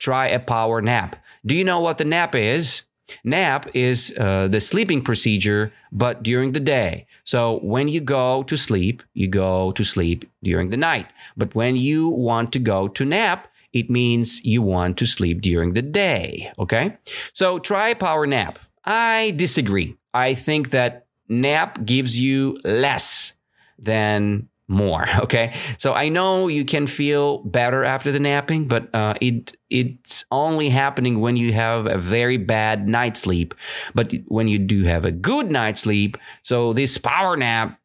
Try 0.06 0.28
a 0.28 0.40
power 0.40 0.84
nap. 0.84 1.16
Do 1.48 1.56
you 1.56 1.64
know 1.64 1.80
what 1.80 1.98
the 1.98 2.06
nap 2.06 2.36
is? 2.36 2.84
Nap 3.24 3.66
is 3.74 4.16
uh, 4.20 4.48
the 4.48 4.60
sleeping 4.60 5.02
procedure, 5.02 5.74
but 5.92 6.22
during 6.22 6.52
the 6.52 6.60
day. 6.60 7.08
So 7.24 7.58
when 7.64 7.88
you 7.88 8.02
go 8.02 8.44
to 8.44 8.56
sleep, 8.56 9.02
you 9.16 9.28
go 9.28 9.72
to 9.72 9.84
sleep 9.84 10.24
during 10.44 10.70
the 10.70 10.78
night. 10.78 11.08
But 11.36 11.56
when 11.56 11.76
you 11.76 12.08
want 12.10 12.54
to 12.54 12.60
go 12.60 12.88
to 12.88 13.04
nap, 13.04 13.48
it 13.74 13.90
means 13.90 14.46
you 14.46 14.62
want 14.62 15.00
to 15.00 15.08
sleep 15.08 15.42
during 15.42 15.74
the 15.74 15.82
day. 15.82 16.52
Okay. 16.60 16.98
So 17.34 17.58
try 17.58 17.96
power 17.96 18.28
nap. 18.28 18.60
I 18.84 19.34
disagree. 19.36 19.98
I 20.14 20.36
think 20.36 20.70
that 20.70 21.08
nap 21.28 21.84
gives 21.84 22.20
you 22.20 22.60
less 22.64 23.34
than 23.80 24.50
more. 24.68 25.06
Okay. 25.26 25.56
So 25.80 25.94
I 25.94 26.10
know 26.10 26.48
you 26.48 26.66
can 26.66 26.86
feel 26.86 27.40
better 27.40 27.84
after 27.84 28.12
the 28.12 28.20
napping, 28.20 28.68
but 28.68 28.94
uh, 28.94 29.16
it 29.20 29.56
it's 29.70 30.24
only 30.30 30.70
happening 30.70 31.20
when 31.20 31.36
you 31.36 31.52
have 31.54 31.88
a 31.88 31.98
very 31.98 32.38
bad 32.38 32.88
night 32.88 33.18
sleep. 33.18 33.56
But 33.96 34.14
when 34.28 34.48
you 34.48 34.60
do 34.60 34.84
have 34.84 35.04
a 35.04 35.12
good 35.12 35.52
night 35.52 35.78
sleep, 35.78 36.18
so 36.44 36.74
this 36.74 36.98
power 37.00 37.36
nap 37.36 37.80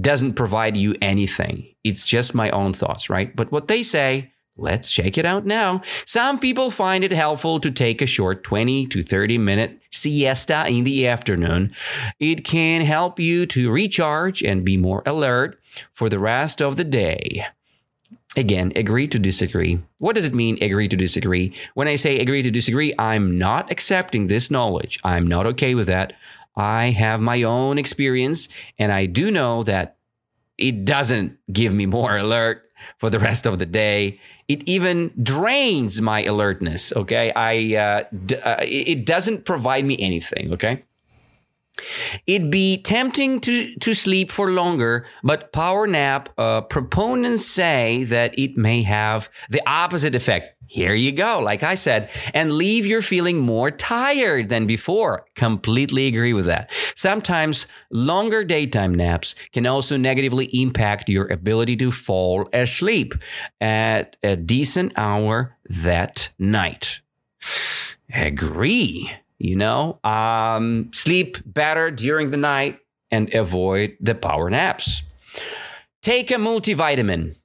doesn't 0.00 0.34
provide 0.34 0.76
you 0.76 0.94
anything. 1.02 1.74
It's 1.84 2.04
just 2.04 2.34
my 2.34 2.48
own 2.50 2.72
thoughts, 2.72 3.10
right? 3.10 3.34
But 3.36 3.52
what 3.52 3.68
they 3.68 3.82
say 3.82 4.32
Let's 4.56 4.92
check 4.92 5.18
it 5.18 5.26
out 5.26 5.44
now. 5.44 5.82
Some 6.06 6.38
people 6.38 6.70
find 6.70 7.02
it 7.02 7.10
helpful 7.10 7.58
to 7.58 7.72
take 7.72 8.00
a 8.00 8.06
short 8.06 8.44
20 8.44 8.86
to 8.86 9.02
30 9.02 9.36
minute 9.36 9.80
siesta 9.90 10.66
in 10.68 10.84
the 10.84 11.08
afternoon. 11.08 11.74
It 12.20 12.44
can 12.44 12.82
help 12.82 13.18
you 13.18 13.46
to 13.46 13.70
recharge 13.72 14.44
and 14.44 14.64
be 14.64 14.76
more 14.76 15.02
alert 15.06 15.60
for 15.92 16.08
the 16.08 16.18
rest 16.18 16.60
of 16.62 16.76
the 16.76 16.84
day. 16.84 17.46
Again, 18.36 18.72
agree 18.74 19.06
to 19.08 19.18
disagree. 19.18 19.80
What 20.00 20.16
does 20.16 20.24
it 20.24 20.34
mean, 20.34 20.58
agree 20.60 20.88
to 20.88 20.96
disagree? 20.96 21.54
When 21.74 21.86
I 21.86 21.94
say 21.94 22.18
agree 22.18 22.42
to 22.42 22.50
disagree, 22.50 22.92
I'm 22.98 23.38
not 23.38 23.70
accepting 23.70 24.26
this 24.26 24.50
knowledge. 24.50 24.98
I'm 25.04 25.26
not 25.28 25.46
okay 25.46 25.74
with 25.74 25.86
that. 25.86 26.14
I 26.56 26.90
have 26.90 27.20
my 27.20 27.42
own 27.42 27.78
experience, 27.78 28.48
and 28.78 28.92
I 28.92 29.06
do 29.06 29.30
know 29.30 29.62
that 29.64 29.96
it 30.58 30.84
doesn't 30.84 31.38
give 31.52 31.74
me 31.74 31.86
more 31.86 32.16
alert 32.16 32.70
for 32.98 33.10
the 33.10 33.18
rest 33.18 33.46
of 33.46 33.58
the 33.58 33.66
day. 33.66 34.20
It 34.48 34.62
even 34.68 35.12
drains 35.22 36.00
my 36.00 36.22
alertness. 36.24 36.92
Okay, 36.94 37.32
I 37.32 37.76
uh, 37.76 38.04
d- 38.26 38.36
uh, 38.36 38.56
it 38.60 39.06
doesn't 39.06 39.44
provide 39.44 39.84
me 39.84 39.96
anything. 39.98 40.52
Okay. 40.52 40.84
It'd 42.26 42.50
be 42.50 42.80
tempting 42.80 43.40
to, 43.40 43.74
to 43.76 43.94
sleep 43.94 44.30
for 44.30 44.50
longer, 44.52 45.06
but 45.22 45.52
power 45.52 45.86
nap 45.86 46.28
uh, 46.38 46.62
proponents 46.62 47.46
say 47.46 48.04
that 48.04 48.38
it 48.38 48.56
may 48.56 48.82
have 48.82 49.28
the 49.50 49.62
opposite 49.68 50.14
effect. 50.14 50.56
Here 50.66 50.94
you 50.94 51.12
go, 51.12 51.40
like 51.40 51.62
I 51.62 51.74
said, 51.74 52.10
and 52.32 52.52
leave 52.52 52.86
you 52.86 53.02
feeling 53.02 53.38
more 53.38 53.70
tired 53.70 54.48
than 54.48 54.66
before. 54.66 55.26
Completely 55.34 56.06
agree 56.06 56.32
with 56.32 56.46
that. 56.46 56.72
Sometimes 56.96 57.66
longer 57.90 58.44
daytime 58.44 58.94
naps 58.94 59.34
can 59.52 59.66
also 59.66 59.96
negatively 59.96 60.46
impact 60.46 61.08
your 61.08 61.30
ability 61.30 61.76
to 61.76 61.92
fall 61.92 62.48
asleep 62.52 63.14
at 63.60 64.16
a 64.22 64.36
decent 64.36 64.92
hour 64.96 65.56
that 65.68 66.30
night. 66.38 67.00
Agree 68.12 69.10
you 69.44 69.56
know? 69.56 70.00
Um, 70.04 70.90
sleep 70.92 71.36
better 71.44 71.90
during 71.90 72.30
the 72.30 72.36
night 72.36 72.78
and 73.10 73.32
avoid 73.34 73.96
the 74.00 74.14
power 74.14 74.48
naps. 74.50 75.02
Take 76.02 76.30
a 76.30 76.34
multivitamin. 76.34 77.36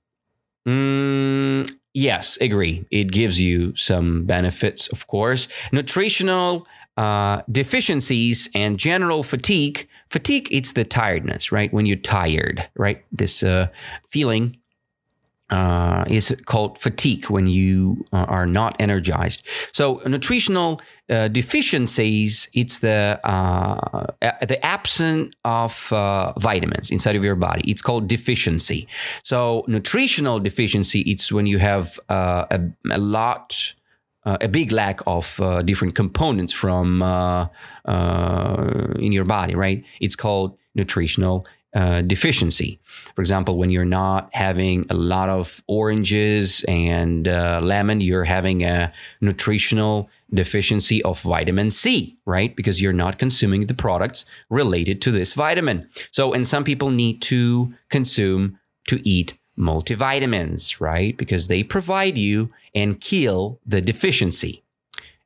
Mm, 0.67 1.71
yes 1.93 2.37
agree. 2.41 2.85
It 2.91 3.11
gives 3.11 3.41
you 3.41 3.75
some 3.75 4.25
benefits 4.25 4.87
of 4.87 5.07
course. 5.07 5.47
Nutritional 5.71 6.67
uh, 6.97 7.41
deficiencies 7.51 8.49
and 8.53 8.77
general 8.77 9.23
fatigue. 9.23 9.87
Fatigue 10.09 10.47
it's 10.51 10.73
the 10.73 10.83
tiredness 10.83 11.51
right? 11.51 11.71
When 11.73 11.85
you're 11.85 11.97
tired 11.97 12.67
right? 12.75 13.03
This 13.11 13.43
uh, 13.43 13.67
feeling 14.09 14.57
uh, 15.49 15.88
is 16.09 16.35
called 16.45 16.77
fatigue 16.77 17.29
when 17.29 17.47
you 17.47 18.05
uh, 18.11 18.25
are 18.27 18.45
not 18.45 18.75
energized. 18.79 19.43
So 19.71 20.01
nutritional 20.05 20.81
uh, 21.09 21.27
deficiencies, 21.27 22.49
it's 22.53 22.79
the 22.79 23.19
uh, 23.23 24.05
the 24.45 24.63
absence 24.63 25.33
of 25.43 25.91
uh, 25.91 26.33
vitamins 26.37 26.91
inside 26.91 27.15
of 27.15 27.23
your 27.23 27.35
body. 27.35 27.69
It's 27.69 27.81
called 27.81 28.07
deficiency. 28.07 28.87
So 29.23 29.63
nutritional 29.67 30.39
deficiency, 30.39 31.01
it's 31.01 31.31
when 31.31 31.45
you 31.45 31.59
have 31.59 31.99
uh, 32.09 32.45
a, 32.51 32.59
a, 32.91 32.97
lot. 32.97 33.73
a 34.25 34.47
big 34.47 34.71
lack 34.71 34.99
of 35.07 35.41
different 35.65 35.95
components 35.95 36.53
from 36.53 37.01
in 39.05 39.11
your 39.11 39.25
body, 39.25 39.55
right? 39.55 39.83
It's 39.99 40.15
called 40.15 40.57
nutritional 40.75 41.45
uh, 41.75 42.01
deficiency. 42.01 42.79
For 43.15 43.21
example, 43.21 43.57
when 43.57 43.69
you're 43.69 43.85
not 43.85 44.29
having 44.33 44.85
a 44.89 44.95
lot 44.95 45.29
of 45.29 45.61
oranges 45.67 46.63
and 46.67 47.27
uh, 47.27 47.59
lemon, 47.63 48.01
you're 48.01 48.23
having 48.23 48.63
a 48.63 48.91
nutritional 49.21 50.09
deficiency 50.33 51.03
of 51.03 51.21
vitamin 51.21 51.69
C, 51.69 52.17
right? 52.25 52.55
Because 52.55 52.81
you're 52.81 52.93
not 52.93 53.19
consuming 53.19 53.67
the 53.67 53.73
products 53.73 54.25
related 54.49 55.01
to 55.03 55.11
this 55.11 55.33
vitamin. 55.33 55.89
So, 56.11 56.33
and 56.33 56.47
some 56.47 56.63
people 56.63 56.89
need 56.89 57.21
to 57.23 57.73
consume 57.89 58.59
to 58.87 59.07
eat 59.07 59.37
multivitamins, 59.57 60.79
right? 60.79 61.17
Because 61.17 61.47
they 61.47 61.63
provide 61.63 62.17
you 62.17 62.49
and 62.73 62.99
kill 62.99 63.59
the 63.65 63.81
deficiency. 63.81 64.63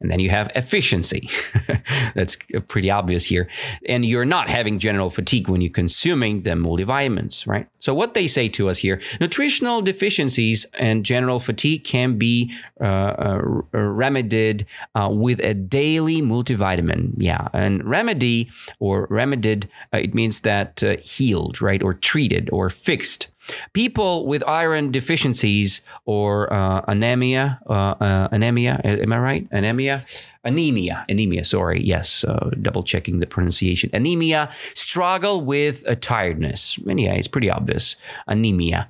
And 0.03 0.12
then 0.12 0.19
you 0.19 0.29
have 0.29 0.51
efficiency. 0.53 1.29
That's 2.13 2.38
pretty 2.67 2.91
obvious 2.91 3.25
here. 3.25 3.48
And 3.88 4.03
you're 4.03 4.25
not 4.25 4.50
having 4.50 4.77
general 4.77 5.10
fatigue 5.10 5.48
when 5.48 5.62
you're 5.62 5.72
consuming 5.72 6.43
the 6.43 6.51
multivitamins, 6.51 7.48
right? 7.48 7.67
So, 7.79 7.93
what 7.93 8.13
they 8.13 8.27
say 8.27 8.50
to 8.50 8.69
us 8.69 8.79
here 8.79 9.00
nutritional 9.22 9.81
deficiencies 9.81 10.65
and 10.77 11.05
general 11.05 11.39
fatigue 11.39 11.86
can 11.86 12.17
be 12.17 12.53
uh, 12.81 12.83
uh, 12.83 13.41
remedied 13.72 14.65
uh, 14.93 15.10
with 15.10 15.39
a 15.39 15.53
daily 15.53 16.22
multivitamin. 16.22 17.13
Yeah. 17.17 17.48
And 17.53 17.83
remedy 17.86 18.51
or 18.79 19.07
remedied, 19.10 19.69
uh, 19.93 20.00
it 20.00 20.13
means 20.13 20.41
that 20.41 20.83
uh, 20.83 20.98
healed, 21.01 21.62
right? 21.62 21.81
Or 21.81 21.93
treated 21.93 22.50
or 22.51 22.69
fixed. 22.69 23.29
People 23.74 24.26
with 24.26 24.44
iron 24.48 24.92
deficiencies 24.92 25.82
or 26.06 26.52
uh, 26.54 26.82
anemia, 26.88 27.60
uh, 27.68 27.96
uh, 28.00 28.28
anemia, 28.32 28.80
am 28.84 29.12
I 29.14 29.20
right? 29.20 29.48
Anemia, 29.52 30.06
anemia, 30.44 31.06
anemia. 31.10 31.44
Sorry, 31.44 31.84
yes, 31.84 32.24
uh, 32.24 32.52
double 32.62 32.84
checking 32.84 33.20
the 33.20 33.28
pronunciation. 33.28 33.90
Anemia 33.94 34.50
struggle 34.76 35.42
with 35.42 35.84
a 35.88 35.96
tiredness. 35.96 36.78
And 36.88 37.00
yeah, 37.00 37.14
it's 37.14 37.28
pretty 37.28 37.50
obvious. 37.50 37.96
Anemia. 38.28 38.88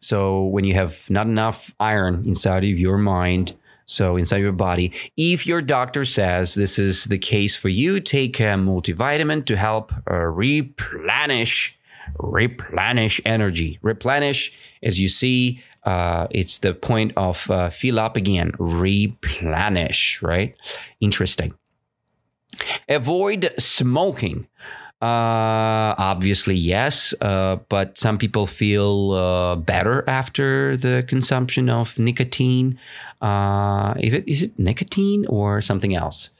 So 0.00 0.44
when 0.44 0.64
you 0.64 0.74
have 0.74 1.08
not 1.10 1.26
enough 1.26 1.74
iron 1.78 2.22
inside 2.26 2.64
of 2.64 2.78
your 2.78 2.98
mind, 2.98 3.56
So 3.90 4.16
inside 4.16 4.38
your 4.38 4.52
body, 4.52 4.92
if 5.16 5.48
your 5.48 5.60
doctor 5.60 6.04
says 6.04 6.54
this 6.54 6.78
is 6.78 7.06
the 7.06 7.18
case 7.18 7.56
for 7.56 7.68
you, 7.68 7.98
take 7.98 8.38
a 8.38 8.54
multivitamin 8.54 9.44
to 9.46 9.56
help 9.56 9.92
uh, 10.08 10.14
replenish, 10.14 11.76
replenish 12.18 13.20
energy. 13.24 13.78
Replenish, 13.82 14.52
as 14.82 15.00
you 15.00 15.08
see, 15.08 15.62
uh, 15.84 16.26
it's 16.30 16.58
the 16.58 16.74
point 16.74 17.12
of 17.16 17.50
uh, 17.50 17.70
fill 17.70 17.98
up 17.98 18.16
again. 18.16 18.52
Replenish, 18.58 20.20
right? 20.22 20.54
Interesting. 21.00 21.54
Avoid 22.88 23.52
smoking. 23.58 24.46
Uh, 25.02 25.96
obviously, 25.96 26.54
yes, 26.54 27.14
uh, 27.22 27.56
but 27.70 27.96
some 27.96 28.18
people 28.18 28.46
feel 28.46 29.12
uh, 29.12 29.56
better 29.56 30.04
after 30.06 30.76
the 30.76 31.02
consumption 31.08 31.70
of 31.70 31.98
nicotine. 31.98 32.78
Uh, 33.22 33.94
is 33.98 34.12
it 34.12 34.24
is 34.28 34.42
it 34.42 34.58
nicotine 34.58 35.24
or 35.26 35.62
something 35.62 35.94
else? 35.94 36.34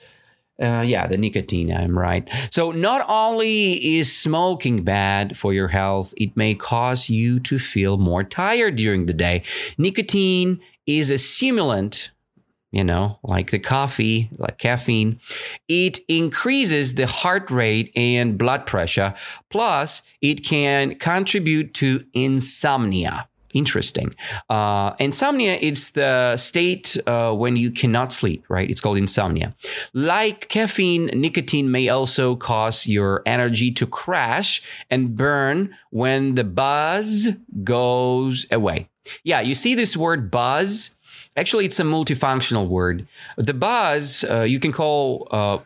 Uh, 0.60 0.82
yeah, 0.82 1.06
the 1.06 1.16
nicotine, 1.16 1.72
I'm 1.72 1.98
right. 1.98 2.28
So, 2.50 2.70
not 2.70 3.06
only 3.08 3.96
is 3.96 4.14
smoking 4.14 4.84
bad 4.84 5.38
for 5.38 5.54
your 5.54 5.68
health, 5.68 6.12
it 6.18 6.36
may 6.36 6.54
cause 6.54 7.08
you 7.08 7.40
to 7.40 7.58
feel 7.58 7.96
more 7.96 8.22
tired 8.22 8.76
during 8.76 9.06
the 9.06 9.14
day. 9.14 9.42
Nicotine 9.78 10.60
is 10.86 11.10
a 11.10 11.16
stimulant 11.16 12.10
you 12.72 12.84
know, 12.84 13.18
like 13.24 13.50
the 13.50 13.58
coffee, 13.58 14.30
like 14.38 14.58
caffeine, 14.58 15.18
it 15.68 15.98
increases 16.08 16.94
the 16.94 17.06
heart 17.06 17.50
rate 17.50 17.90
and 17.96 18.38
blood 18.38 18.64
pressure. 18.64 19.12
Plus, 19.50 20.02
it 20.20 20.44
can 20.44 20.94
contribute 20.94 21.74
to 21.74 22.04
insomnia. 22.14 23.28
Interesting. 23.52 24.14
Uh, 24.48 24.92
insomnia, 24.98 25.58
it's 25.60 25.90
the 25.90 26.36
state 26.36 26.96
uh, 27.06 27.32
when 27.32 27.56
you 27.56 27.70
cannot 27.70 28.12
sleep, 28.12 28.44
right? 28.48 28.70
It's 28.70 28.80
called 28.80 28.98
insomnia. 28.98 29.54
Like 29.92 30.48
caffeine, 30.48 31.06
nicotine 31.06 31.70
may 31.70 31.88
also 31.88 32.36
cause 32.36 32.86
your 32.86 33.22
energy 33.26 33.72
to 33.72 33.86
crash 33.86 34.62
and 34.88 35.16
burn 35.16 35.74
when 35.90 36.36
the 36.36 36.44
buzz 36.44 37.28
goes 37.64 38.46
away. 38.52 38.88
Yeah, 39.24 39.40
you 39.40 39.54
see 39.54 39.74
this 39.74 39.96
word 39.96 40.30
buzz? 40.30 40.96
Actually, 41.36 41.64
it's 41.64 41.80
a 41.80 41.84
multifunctional 41.84 42.68
word. 42.68 43.08
The 43.36 43.54
buzz, 43.54 44.24
uh, 44.30 44.42
you 44.42 44.60
can 44.60 44.72
call 44.72 45.26
uh, 45.30 45.58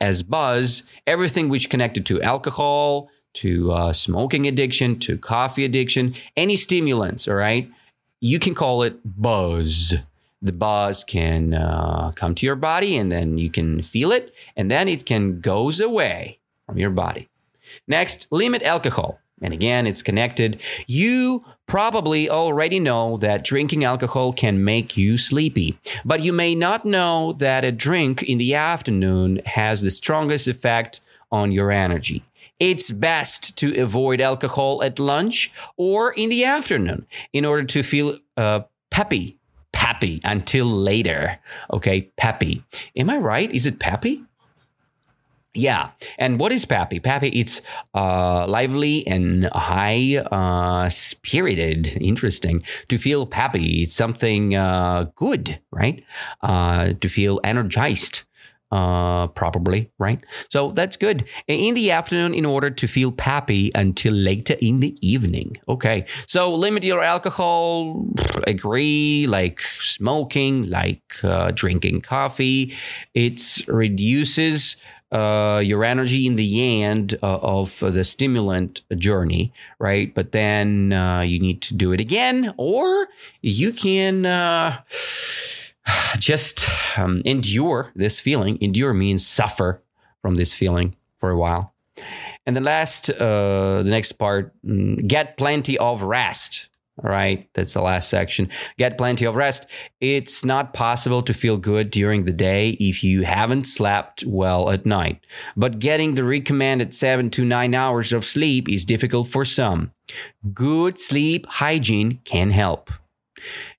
as 0.00 0.22
buzz 0.22 0.82
everything 1.06 1.48
which 1.48 1.70
connected 1.70 2.06
to 2.06 2.22
alcohol, 2.22 3.08
to 3.34 3.72
uh, 3.72 3.92
smoking 3.92 4.46
addiction, 4.46 4.98
to 5.00 5.16
coffee 5.16 5.64
addiction, 5.64 6.14
any 6.36 6.56
stimulants, 6.56 7.28
all 7.28 7.34
right? 7.34 7.70
You 8.20 8.38
can 8.38 8.54
call 8.54 8.82
it 8.82 8.98
buzz. 9.04 9.94
The 10.42 10.52
buzz 10.52 11.04
can 11.04 11.54
uh, 11.54 12.12
come 12.14 12.34
to 12.36 12.46
your 12.46 12.56
body 12.56 12.96
and 12.96 13.12
then 13.12 13.36
you 13.38 13.50
can 13.50 13.82
feel 13.82 14.10
it 14.10 14.34
and 14.56 14.70
then 14.70 14.88
it 14.88 15.04
can 15.04 15.40
goes 15.40 15.80
away 15.80 16.38
from 16.66 16.78
your 16.78 16.90
body. 16.90 17.28
Next, 17.86 18.26
limit 18.30 18.62
alcohol. 18.62 19.20
And 19.42 19.54
again, 19.54 19.86
it's 19.86 20.02
connected. 20.02 20.60
You 20.86 21.44
probably 21.66 22.28
already 22.28 22.78
know 22.78 23.16
that 23.18 23.44
drinking 23.44 23.84
alcohol 23.84 24.32
can 24.32 24.64
make 24.64 24.96
you 24.96 25.16
sleepy, 25.16 25.78
but 26.04 26.20
you 26.20 26.32
may 26.32 26.54
not 26.54 26.84
know 26.84 27.32
that 27.34 27.64
a 27.64 27.72
drink 27.72 28.22
in 28.22 28.38
the 28.38 28.54
afternoon 28.54 29.40
has 29.46 29.80
the 29.80 29.90
strongest 29.90 30.46
effect 30.46 31.00
on 31.32 31.52
your 31.52 31.70
energy. 31.70 32.22
It's 32.60 32.90
best 32.90 33.56
to 33.58 33.80
avoid 33.80 34.20
alcohol 34.20 34.82
at 34.84 34.98
lunch 34.98 35.50
or 35.76 36.12
in 36.12 36.28
the 36.28 36.44
afternoon 36.44 37.06
in 37.32 37.44
order 37.44 37.64
to 37.64 37.82
feel 37.82 38.18
uh, 38.36 38.60
peppy, 38.90 39.38
peppy 39.72 40.20
until 40.24 40.66
later. 40.66 41.38
Okay, 41.72 42.12
peppy. 42.16 42.62
Am 42.94 43.08
I 43.08 43.16
right? 43.16 43.50
Is 43.50 43.66
it 43.66 43.80
peppy? 43.80 44.24
Yeah, 45.52 45.90
and 46.16 46.38
what 46.38 46.52
is 46.52 46.64
Pappy? 46.64 47.00
Pappy, 47.00 47.28
it's 47.28 47.60
uh, 47.92 48.46
lively 48.46 49.04
and 49.04 49.46
high 49.46 50.18
uh, 50.30 50.88
spirited. 50.90 51.88
Interesting 52.00 52.62
to 52.86 52.96
feel 52.96 53.26
Pappy. 53.26 53.82
It's 53.82 53.94
something 53.94 54.54
uh, 54.54 55.06
good, 55.16 55.58
right? 55.72 56.04
Uh, 56.40 56.92
to 57.00 57.08
feel 57.08 57.40
energized 57.42 58.22
uh, 58.70 59.26
probably, 59.28 59.90
right? 59.98 60.24
So 60.48 60.70
that's 60.72 60.96
good. 60.96 61.24
In 61.48 61.74
the 61.74 61.90
afternoon, 61.90 62.34
in 62.34 62.44
order 62.46 62.70
to 62.70 62.86
feel 62.86 63.14
happy 63.18 63.70
until 63.74 64.12
later 64.12 64.56
in 64.60 64.80
the 64.80 64.96
evening. 65.00 65.58
Okay. 65.68 66.06
So 66.26 66.54
limit 66.54 66.84
your 66.84 67.02
alcohol, 67.02 68.06
agree, 68.46 69.26
like 69.26 69.60
smoking, 69.80 70.68
like 70.68 71.02
uh, 71.24 71.52
drinking 71.54 72.02
coffee. 72.02 72.74
It 73.14 73.40
reduces 73.68 74.76
uh, 75.12 75.60
your 75.64 75.84
energy 75.84 76.26
in 76.26 76.36
the 76.36 76.82
end 76.82 77.18
uh, 77.22 77.38
of 77.42 77.80
the 77.80 78.04
stimulant 78.04 78.82
journey, 78.96 79.52
right? 79.78 80.14
But 80.14 80.32
then 80.32 80.92
uh, 80.92 81.20
you 81.22 81.40
need 81.40 81.62
to 81.62 81.76
do 81.76 81.92
it 81.92 82.00
again, 82.00 82.54
or 82.56 83.08
you 83.42 83.72
can 83.72 84.24
uh, 84.26 84.78
just 86.18 86.68
um, 86.98 87.22
endure 87.24 87.92
this 87.94 88.20
feeling. 88.20 88.58
Endure 88.60 88.94
means 88.94 89.26
suffer 89.26 89.82
from 90.22 90.34
this 90.34 90.52
feeling 90.52 90.96
for 91.18 91.30
a 91.30 91.36
while. 91.36 91.74
And 92.46 92.56
the 92.56 92.60
last, 92.60 93.10
uh, 93.10 93.82
the 93.82 93.90
next 93.90 94.12
part, 94.12 94.52
mm, 94.64 95.06
get 95.06 95.36
plenty 95.36 95.76
of 95.78 96.02
rest. 96.02 96.68
All 97.02 97.10
right, 97.10 97.48
that's 97.54 97.72
the 97.72 97.80
last 97.80 98.10
section. 98.10 98.50
Get 98.76 98.98
plenty 98.98 99.24
of 99.24 99.34
rest. 99.34 99.66
It's 100.00 100.44
not 100.44 100.74
possible 100.74 101.22
to 101.22 101.32
feel 101.32 101.56
good 101.56 101.90
during 101.90 102.24
the 102.24 102.32
day 102.32 102.70
if 102.78 103.02
you 103.02 103.22
haven't 103.22 103.64
slept 103.64 104.22
well 104.26 104.68
at 104.70 104.84
night. 104.84 105.24
But 105.56 105.78
getting 105.78 106.14
the 106.14 106.24
recommended 106.24 106.94
seven 106.94 107.30
to 107.30 107.44
nine 107.44 107.74
hours 107.74 108.12
of 108.12 108.24
sleep 108.24 108.68
is 108.68 108.84
difficult 108.84 109.28
for 109.28 109.46
some. 109.46 109.92
Good 110.52 111.00
sleep 111.00 111.46
hygiene 111.46 112.20
can 112.24 112.50
help. 112.50 112.90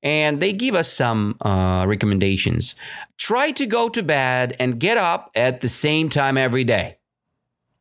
And 0.04 0.40
they 0.40 0.54
give 0.54 0.76
us 0.76 0.92
some 0.92 1.38
uh, 1.42 1.86
recommendations. 1.88 2.76
Try 3.18 3.52
to 3.52 3.66
go 3.66 3.90
to 3.90 4.04
bed 4.04 4.56
and 4.60 4.80
get 4.80 4.98
up 4.98 5.32
at 5.36 5.62
the 5.62 5.68
same 5.68 6.10
time 6.10 6.38
every 6.38 6.64
day. 6.64 6.98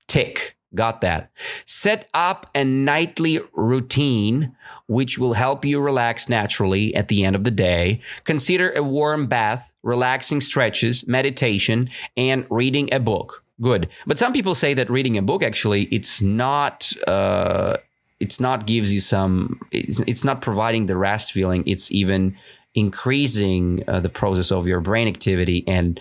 Tick. 0.07 0.57
Got 0.73 1.01
that. 1.01 1.33
Set 1.67 2.09
up 2.15 2.49
a 2.55 2.65
nightly 2.65 3.41
routine 3.55 4.55
which 4.87 5.19
will 5.19 5.33
help 5.33 5.65
you 5.65 5.81
relax 5.81 6.29
naturally 6.29 6.95
at 6.95 7.09
the 7.09 7.25
end 7.25 7.35
of 7.35 7.43
the 7.43 7.51
day. 7.51 8.01
Consider 8.23 8.71
a 8.73 8.83
warm 8.83 9.27
bath, 9.27 9.73
relaxing 9.83 10.41
stretches, 10.41 11.09
meditation, 11.09 11.89
and 12.17 12.47
reading 12.51 12.93
a 12.93 13.01
book. 13.01 13.45
Good. 13.61 13.89
But 14.07 14.17
some 14.17 14.33
people 14.33 14.55
say 14.55 14.73
that 14.75 14.89
reading 14.89 15.19
a 15.19 15.23
book 15.23 15.43
actually 15.43 15.83
it's 15.85 16.23
not 16.23 16.93
uh, 17.07 17.77
it's 18.31 18.39
not 18.39 18.65
gives 18.65 18.93
you 18.93 19.01
some 19.01 19.59
it's, 19.73 19.99
it's 20.07 20.23
not 20.23 20.41
providing 20.41 20.87
the 20.87 20.97
rest 20.97 21.33
feeling. 21.33 21.65
It's 21.67 21.91
even 21.91 22.37
increasing 22.77 23.83
uh, 23.89 23.99
the 23.99 24.09
process 24.09 24.53
of 24.53 24.69
your 24.69 24.81
brain 24.81 25.09
activity 25.09 25.65
and 25.67 26.01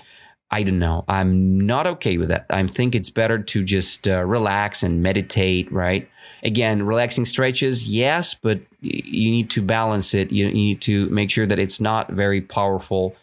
I 0.52 0.62
don't 0.62 0.78
know. 0.78 1.06
I'm 1.08 1.65
not 1.65 1.88
okay 1.88 2.18
with 2.20 2.30
that. 2.30 2.46
I 2.52 2.65
think 2.68 2.94
it's 2.94 3.10
better 3.10 3.39
to 3.39 3.63
just 3.63 4.08
uh, 4.08 4.24
relax 4.26 4.84
and 4.84 5.02
meditate, 5.02 5.72
right? 5.72 6.08
Again, 6.44 6.84
relaxing 6.84 7.26
stretches, 7.26 7.88
yes, 7.88 8.36
but 8.36 8.60
you 8.82 9.32
need 9.32 9.50
to 9.52 9.62
balance 9.62 10.13
it. 10.13 10.32
You, 10.32 10.52
need 10.52 10.82
to 10.82 11.08
make 11.10 11.30
sure 11.30 11.46
that 11.48 11.60
it's 11.60 11.80
not 11.80 12.12
very 12.12 12.42
powerful. 12.42 13.15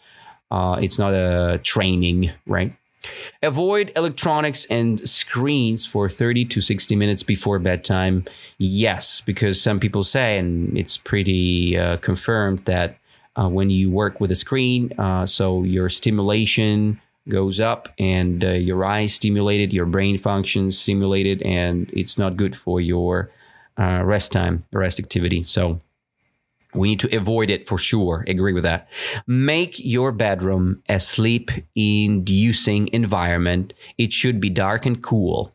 Uh, 0.51 0.79
it's 0.81 0.99
not 0.99 1.13
a 1.13 1.59
training, 1.63 2.31
right? 2.45 2.73
Avoid 3.43 3.91
electronics 3.95 4.65
and 4.65 5.07
screens 5.07 5.85
for 5.85 6.09
30 6.09 6.45
to 6.45 6.61
60 6.61 6.95
minutes 6.95 7.23
before 7.23 7.59
bedtime. 7.59 8.25
Yes, 8.57 9.21
because 9.21 9.61
some 9.61 9.79
people 9.79 10.03
say, 10.03 10.37
and 10.37 10.77
it's 10.77 10.97
pretty 10.97 11.77
uh, 11.77 11.97
confirmed, 11.97 12.59
that 12.65 12.97
uh, 13.35 13.47
when 13.47 13.69
you 13.69 13.91
work 13.91 14.19
with 14.19 14.31
a 14.31 14.35
screen, 14.35 14.91
uh, 14.97 15.25
so 15.25 15.63
your 15.63 15.89
stimulation, 15.89 16.99
goes 17.27 17.59
up 17.59 17.89
and 17.99 18.43
uh, 18.43 18.51
your 18.51 18.85
eyes 18.85 19.13
stimulated, 19.13 19.73
your 19.73 19.85
brain 19.85 20.17
functions 20.17 20.77
stimulated, 20.77 21.41
and 21.41 21.89
it's 21.93 22.17
not 22.17 22.37
good 22.37 22.55
for 22.55 22.79
your 22.79 23.29
uh, 23.77 24.01
rest 24.03 24.31
time, 24.31 24.63
rest 24.71 24.99
activity. 24.99 25.43
So 25.43 25.81
we 26.73 26.89
need 26.89 26.99
to 26.99 27.15
avoid 27.15 27.49
it 27.49 27.67
for 27.67 27.77
sure. 27.77 28.23
Agree 28.27 28.53
with 28.53 28.63
that. 28.63 28.89
Make 29.25 29.75
your 29.79 30.11
bedroom 30.11 30.83
a 30.89 30.99
sleep 30.99 31.49
inducing 31.75 32.89
environment. 32.89 33.73
It 33.97 34.11
should 34.11 34.39
be 34.39 34.49
dark 34.49 34.85
and 34.85 35.01
cool. 35.01 35.53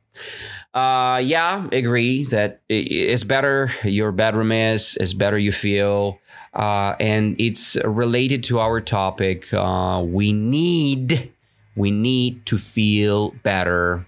Uh, 0.74 1.20
yeah, 1.22 1.66
agree 1.70 2.24
that 2.24 2.62
it's 2.68 3.24
better 3.24 3.70
your 3.84 4.10
bedroom 4.10 4.52
is, 4.52 4.96
it's 5.00 5.12
better 5.12 5.38
you 5.38 5.52
feel. 5.52 6.18
Uh, 6.54 6.94
and 7.00 7.38
it's 7.40 7.76
related 7.84 8.44
to 8.44 8.58
our 8.58 8.80
topic. 8.80 9.52
Uh, 9.52 10.02
we 10.04 10.32
need 10.32 11.32
we 11.76 11.90
need 11.90 12.44
to 12.46 12.58
feel 12.58 13.30
better. 13.42 14.06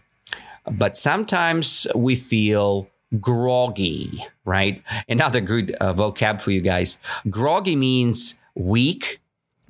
But 0.70 0.96
sometimes 0.96 1.86
we 1.94 2.16
feel 2.16 2.88
groggy, 3.20 4.24
right? 4.44 4.83
Another 5.09 5.40
good 5.40 5.77
uh, 5.81 5.94
vocab 5.94 6.40
for 6.40 6.50
you 6.50 6.61
guys. 6.61 6.98
Groggy 7.29 7.77
means 7.77 8.38
weak, 8.55 9.20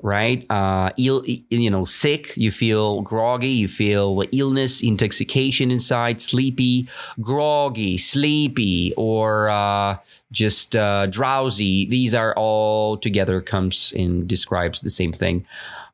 right? 0.03 0.45
Uh, 0.51 0.91
ill, 0.99 1.25
you 1.27 1.71
know, 1.71 1.85
sick. 1.85 2.37
You 2.37 2.51
feel 2.51 3.01
groggy. 3.01 3.49
You 3.49 3.69
feel 3.69 4.23
illness, 4.33 4.83
intoxication 4.83 5.71
inside, 5.71 6.21
sleepy, 6.21 6.89
groggy, 7.21 7.97
sleepy, 7.97 8.93
or 8.97 9.49
uh, 9.49 9.97
just 10.31 10.77
uh, 10.77 11.07
drowsy. 11.07 11.87
These 11.87 12.15
are 12.15 12.35
all 12.37 12.97
together 12.97 13.41
comes 13.41 13.93
and 13.97 14.29
describes 14.29 14.81
the 14.83 14.91
same 14.91 15.13
thing. 15.13 15.47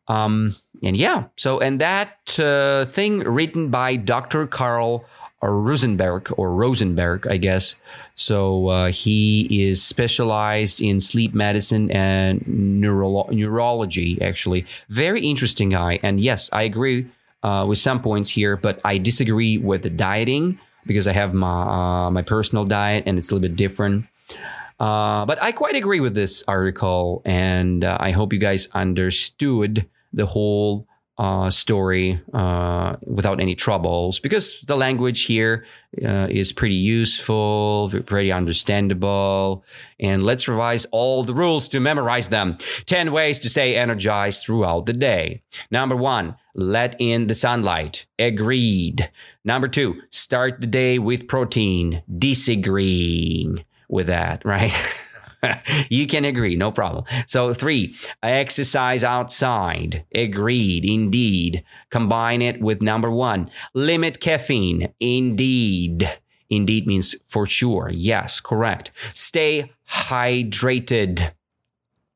Um, 0.09 0.57
and 0.83 0.97
yeah, 0.97 1.25
so 1.37 1.61
and 1.61 1.81
that 1.81 2.39
uh, 2.39 2.85
thing 2.87 3.21
written 3.21 3.71
by 3.71 3.97
Dr. 3.97 4.47
Carl 4.47 5.05
Rosenberg 5.49 6.33
or 6.37 6.53
Rosenberg, 6.55 7.27
I 7.27 7.37
guess. 7.39 7.77
So 8.15 8.69
uh, 8.69 8.93
he 8.93 9.69
is 9.69 9.83
specialized 9.83 10.83
in 10.83 11.01
sleep 11.01 11.35
medicine 11.35 11.91
and 11.91 12.47
neuro- 12.47 13.29
neurology. 13.31 14.21
Actually, 14.21 14.67
very 14.89 15.25
interesting 15.25 15.71
guy. 15.71 15.99
And 16.03 16.21
yes, 16.21 16.51
I 16.53 16.63
agree 16.63 17.07
uh, 17.43 17.65
with 17.67 17.79
some 17.79 18.03
points 18.03 18.31
here, 18.31 18.57
but 18.57 18.81
I 18.85 18.99
disagree 18.99 19.57
with 19.57 19.83
the 19.83 19.91
dieting 19.91 20.59
because 20.87 21.07
I 21.09 21.13
have 21.13 21.33
my 21.33 22.07
uh, 22.07 22.11
my 22.11 22.23
personal 22.23 22.65
diet 22.65 23.05
and 23.07 23.19
it's 23.19 23.31
a 23.31 23.35
little 23.35 23.49
bit 23.49 23.57
different. 23.57 24.07
Uh, 24.79 25.27
but 25.27 25.43
I 25.43 25.53
quite 25.53 25.77
agree 25.77 26.01
with 26.01 26.15
this 26.15 26.43
article, 26.49 27.21
and 27.27 27.85
uh, 27.85 27.99
I 28.01 28.13
hope 28.13 28.33
you 28.33 28.39
guys 28.39 28.67
understood 28.73 29.87
the 30.13 30.25
whole 30.25 30.87
uh, 31.21 31.51
story 31.51 32.19
uh, 32.33 32.97
without 33.03 33.43
any 33.43 33.55
troubles 33.55 34.19
because 34.19 34.63
the 34.63 34.77
language 34.77 35.27
here 35.27 35.67
uh, 36.03 36.27
is 36.31 36.51
pretty 36.51 36.75
useful, 36.75 37.93
pretty 38.07 38.33
understandable. 38.33 39.63
And 40.01 40.23
let's 40.23 40.49
revise 40.49 40.87
all 40.87 41.23
the 41.23 41.35
rules 41.35 41.69
to 41.69 41.81
memorize 41.81 42.31
them. 42.31 42.57
10 42.87 43.13
ways 43.13 43.39
to 43.41 43.51
stay 43.51 43.77
energized 43.77 44.45
throughout 44.45 44.87
the 44.87 44.95
day. 44.95 45.43
Number 45.71 45.95
one, 45.95 46.37
let 46.55 46.97
in 46.99 47.27
the 47.27 47.35
sunlight. 47.35 48.07
Agreed. 48.19 49.11
Number 49.45 49.69
two, 49.69 50.01
start 50.09 50.63
the 50.63 50.67
day 50.67 50.99
with 50.99 51.29
protein. 51.29 52.03
Disagreeing 52.19 53.67
with 53.91 54.07
that, 54.07 54.43
right? 54.47 54.73
you 55.91 56.07
can 56.07 56.25
agree, 56.25 56.57
no 56.57 56.71
problem. 56.71 57.05
So, 57.27 57.53
three, 57.55 57.95
exercise 58.23 59.05
outside. 59.05 60.05
Agreed, 60.15 60.85
indeed. 60.85 61.65
Combine 61.91 62.43
it 62.43 62.61
with 62.61 62.83
number 62.83 63.11
one, 63.11 63.49
limit 63.75 64.21
caffeine. 64.21 64.93
Indeed. 65.01 66.11
Indeed 66.49 66.87
means 66.87 67.15
for 67.25 67.47
sure. 67.47 67.91
Yes, 67.93 68.41
correct. 68.41 68.91
Stay 69.15 69.73
hydrated. 69.89 71.33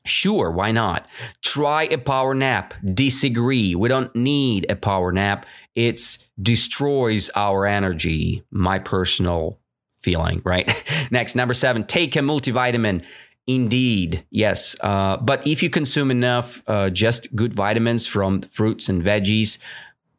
Sure, 0.07 0.51
why 0.51 0.71
not? 0.71 1.09
Try 1.41 1.85
a 1.85 1.97
power 1.97 2.35
nap. 2.35 2.75
Disagree. 2.93 3.75
We 3.75 3.89
don't 3.89 4.15
need 4.15 4.67
a 4.69 4.77
power 4.77 5.13
nap. 5.13 5.47
It 5.75 6.19
destroys 6.41 7.31
our 7.35 7.65
energy. 7.65 8.43
My 8.51 8.79
personal 8.79 9.59
feeling, 10.05 10.41
right? 10.45 10.67
Next, 11.11 11.35
number 11.35 11.55
seven, 11.55 11.85
take 11.85 12.15
a 12.15 12.21
multivitamin. 12.21 13.03
Indeed, 13.47 14.25
yes. 14.31 14.77
Uh, 14.81 15.17
but 15.19 15.47
if 15.47 15.63
you 15.63 15.69
consume 15.69 16.11
enough 16.11 16.63
uh, 16.67 16.89
just 16.91 17.35
good 17.35 17.53
vitamins 17.53 18.07
from 18.07 18.41
fruits 18.41 18.89
and 18.89 19.03
veggies, 19.03 19.59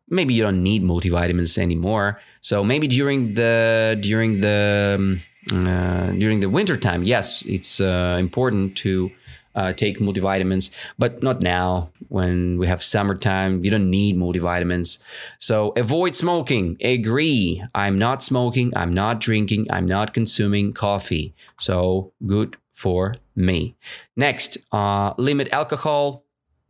maybe 0.10 0.34
you 0.34 0.44
don't 0.44 0.62
need 0.62 0.84
multivitamins 0.84 1.58
anymore. 1.58 2.20
So 2.42 2.64
maybe 2.64 2.88
during 2.88 3.34
the 3.34 3.98
during 4.00 4.42
the 4.42 4.96
um, 4.98 5.22
uh, 5.52 6.12
during 6.12 6.40
the 6.42 6.50
winter 6.50 6.78
time, 6.78 7.04
yes, 7.04 7.44
it's 7.48 7.80
uh, 7.80 8.18
important 8.20 8.78
to 8.78 9.12
uh, 9.56 9.74
take 9.74 10.00
multivitamins, 10.00 10.70
but 11.00 11.24
not 11.24 11.42
now 11.42 11.90
when 12.10 12.58
we 12.58 12.68
have 12.68 12.84
summertime. 12.84 13.64
You 13.64 13.72
don't 13.72 13.90
need 13.90 14.18
multivitamins. 14.18 15.00
So 15.40 15.74
avoid 15.76 16.16
smoking. 16.16 16.78
Agree. 16.82 17.64
I'm 17.74 17.98
not 17.98 18.24
smoking. 18.24 18.76
I'm 18.76 18.94
not 18.94 19.20
drinking. 19.20 19.68
I'm 19.70 19.86
not 19.86 20.14
consuming 20.14 20.74
coffee. 20.74 21.34
So 21.60 22.12
good 22.26 22.58
for 22.74 23.16
me. 23.36 23.76
Next, 24.16 24.58
uh, 24.72 25.14
limit 25.18 25.50
alcohol. 25.52 26.26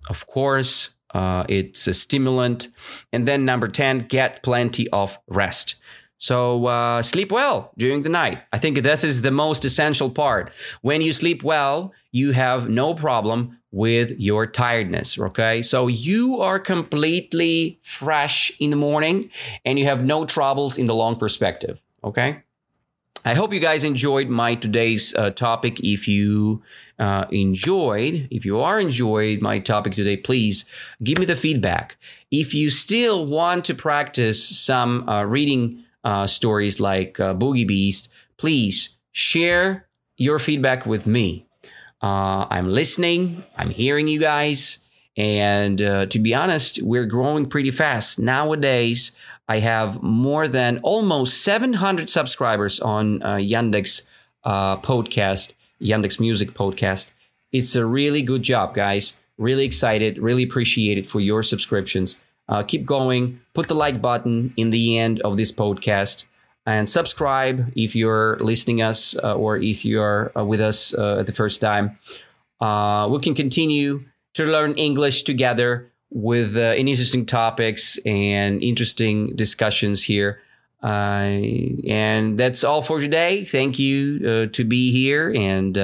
Of 0.07 0.27
course, 0.27 0.95
uh, 1.13 1.45
it's 1.49 1.87
a 1.87 1.93
stimulant. 1.93 2.67
And 3.11 3.27
then 3.27 3.45
number 3.45 3.67
10, 3.67 3.99
get 3.99 4.43
plenty 4.43 4.87
of 4.89 5.17
rest. 5.27 5.75
So 6.17 6.65
uh, 6.67 7.01
sleep 7.01 7.31
well 7.31 7.71
during 7.77 8.03
the 8.03 8.09
night. 8.09 8.39
I 8.53 8.57
think 8.57 8.81
that 8.81 9.03
is 9.03 9.21
the 9.21 9.31
most 9.31 9.65
essential 9.65 10.09
part. 10.09 10.51
When 10.81 11.01
you 11.01 11.13
sleep 11.13 11.43
well, 11.43 11.93
you 12.11 12.31
have 12.31 12.69
no 12.69 12.93
problem 12.93 13.59
with 13.71 14.11
your 14.17 14.47
tiredness. 14.47 15.19
Okay. 15.19 15.61
So 15.61 15.87
you 15.87 16.39
are 16.41 16.59
completely 16.59 17.79
fresh 17.81 18.51
in 18.59 18.69
the 18.69 18.77
morning 18.77 19.29
and 19.65 19.77
you 19.77 19.85
have 19.85 20.03
no 20.05 20.25
troubles 20.25 20.77
in 20.77 20.85
the 20.85 20.95
long 20.95 21.15
perspective. 21.15 21.81
Okay. 22.03 22.41
I 23.27 23.33
hope 23.33 23.51
you 23.51 23.59
guys 23.59 23.83
enjoyed 23.83 24.29
my 24.29 24.53
today's 24.53 25.13
uh, 25.15 25.31
topic. 25.31 25.79
If 25.79 26.07
you 26.07 26.61
uh, 26.99 27.25
enjoyed, 27.31 28.27
if 28.29 28.45
you 28.45 28.59
are 28.59 28.79
enjoyed 28.79 29.41
my 29.41 29.57
topic 29.57 29.93
today, 29.93 30.15
please 30.15 30.65
give 31.03 31.17
me 31.17 31.25
the 31.25 31.35
feedback. 31.35 31.97
If 32.29 32.53
you 32.53 32.69
still 32.69 33.25
want 33.25 33.65
to 33.65 33.73
practice 33.73 34.47
some 34.47 35.09
uh, 35.09 35.23
reading 35.23 35.84
uh, 36.05 36.27
stories 36.27 36.79
like 36.79 37.19
uh, 37.19 37.33
Boogie 37.33 37.67
Beast, 37.67 38.09
please 38.37 38.97
share 39.11 39.87
your 40.17 40.39
feedback 40.39 40.85
with 40.85 41.05
me. 41.05 41.47
Uh, 42.01 42.45
I'm 42.49 42.69
listening, 42.69 43.43
I'm 43.57 43.71
hearing 43.71 44.07
you 44.07 44.19
guys. 44.19 44.79
And 45.17 45.81
uh, 45.81 46.05
to 46.07 46.19
be 46.19 46.33
honest, 46.35 46.81
we're 46.81 47.05
growing 47.05 47.47
pretty 47.47 47.71
fast. 47.71 48.19
Nowadays, 48.19 49.15
I 49.47 49.59
have 49.59 50.03
more 50.03 50.47
than 50.47 50.79
almost 50.83 51.41
700 51.41 52.09
subscribers 52.09 52.79
on 52.79 53.23
uh, 53.23 53.35
Yandex 53.35 54.03
uh, 54.43 54.77
podcast, 54.77 55.53
Yandex 55.81 56.19
Music 56.19 56.53
podcast. 56.53 57.11
It's 57.51 57.75
a 57.75 57.85
really 57.85 58.21
good 58.21 58.43
job, 58.43 58.73
guys. 58.75 59.15
Really 59.37 59.65
excited, 59.65 60.17
really 60.17 60.43
appreciate 60.43 60.97
it 60.97 61.05
for 61.05 61.19
your 61.19 61.43
subscriptions. 61.43 62.19
Uh, 62.47 62.63
keep 62.63 62.85
going. 62.85 63.41
Put 63.53 63.67
the 63.67 63.75
like 63.75 64.01
button 64.01 64.53
in 64.57 64.69
the 64.69 64.97
end 64.97 65.21
of 65.21 65.37
this 65.37 65.51
podcast 65.51 66.25
and 66.65 66.89
subscribe 66.89 67.71
if 67.75 67.95
you're 67.95 68.37
listening 68.39 68.81
us 68.81 69.15
uh, 69.23 69.35
or 69.35 69.57
if 69.57 69.85
you're 69.85 70.31
uh, 70.37 70.43
with 70.43 70.61
us 70.61 70.93
uh, 70.93 71.23
the 71.23 71.31
first 71.31 71.61
time. 71.61 71.97
Uh, 72.59 73.07
we 73.09 73.19
can 73.19 73.35
continue 73.35 74.03
to 74.33 74.45
learn 74.45 74.73
English 74.73 75.23
together 75.23 75.91
with 76.09 76.57
uh, 76.57 76.73
interesting 76.75 77.25
topics 77.25 77.97
and 78.05 78.63
interesting 78.63 79.35
discussions 79.35 80.03
here. 80.03 80.41
And 80.81 82.37
that's 82.37 82.63
all 82.63 82.81
for 82.83 82.99
today. 82.99 83.43
Thank 83.43 83.79
you 83.79 84.47
to 84.47 84.63
be 84.63 84.91
here, 84.91 85.33
and 85.33 85.75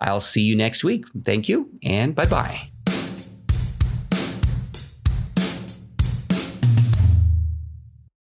I'll 0.00 0.20
see 0.20 0.42
you 0.42 0.56
next 0.56 0.82
week. 0.82 1.06
Thank 1.22 1.48
you, 1.48 1.70
and 1.84 2.12
bye 2.12 2.26
bye. 2.26 2.75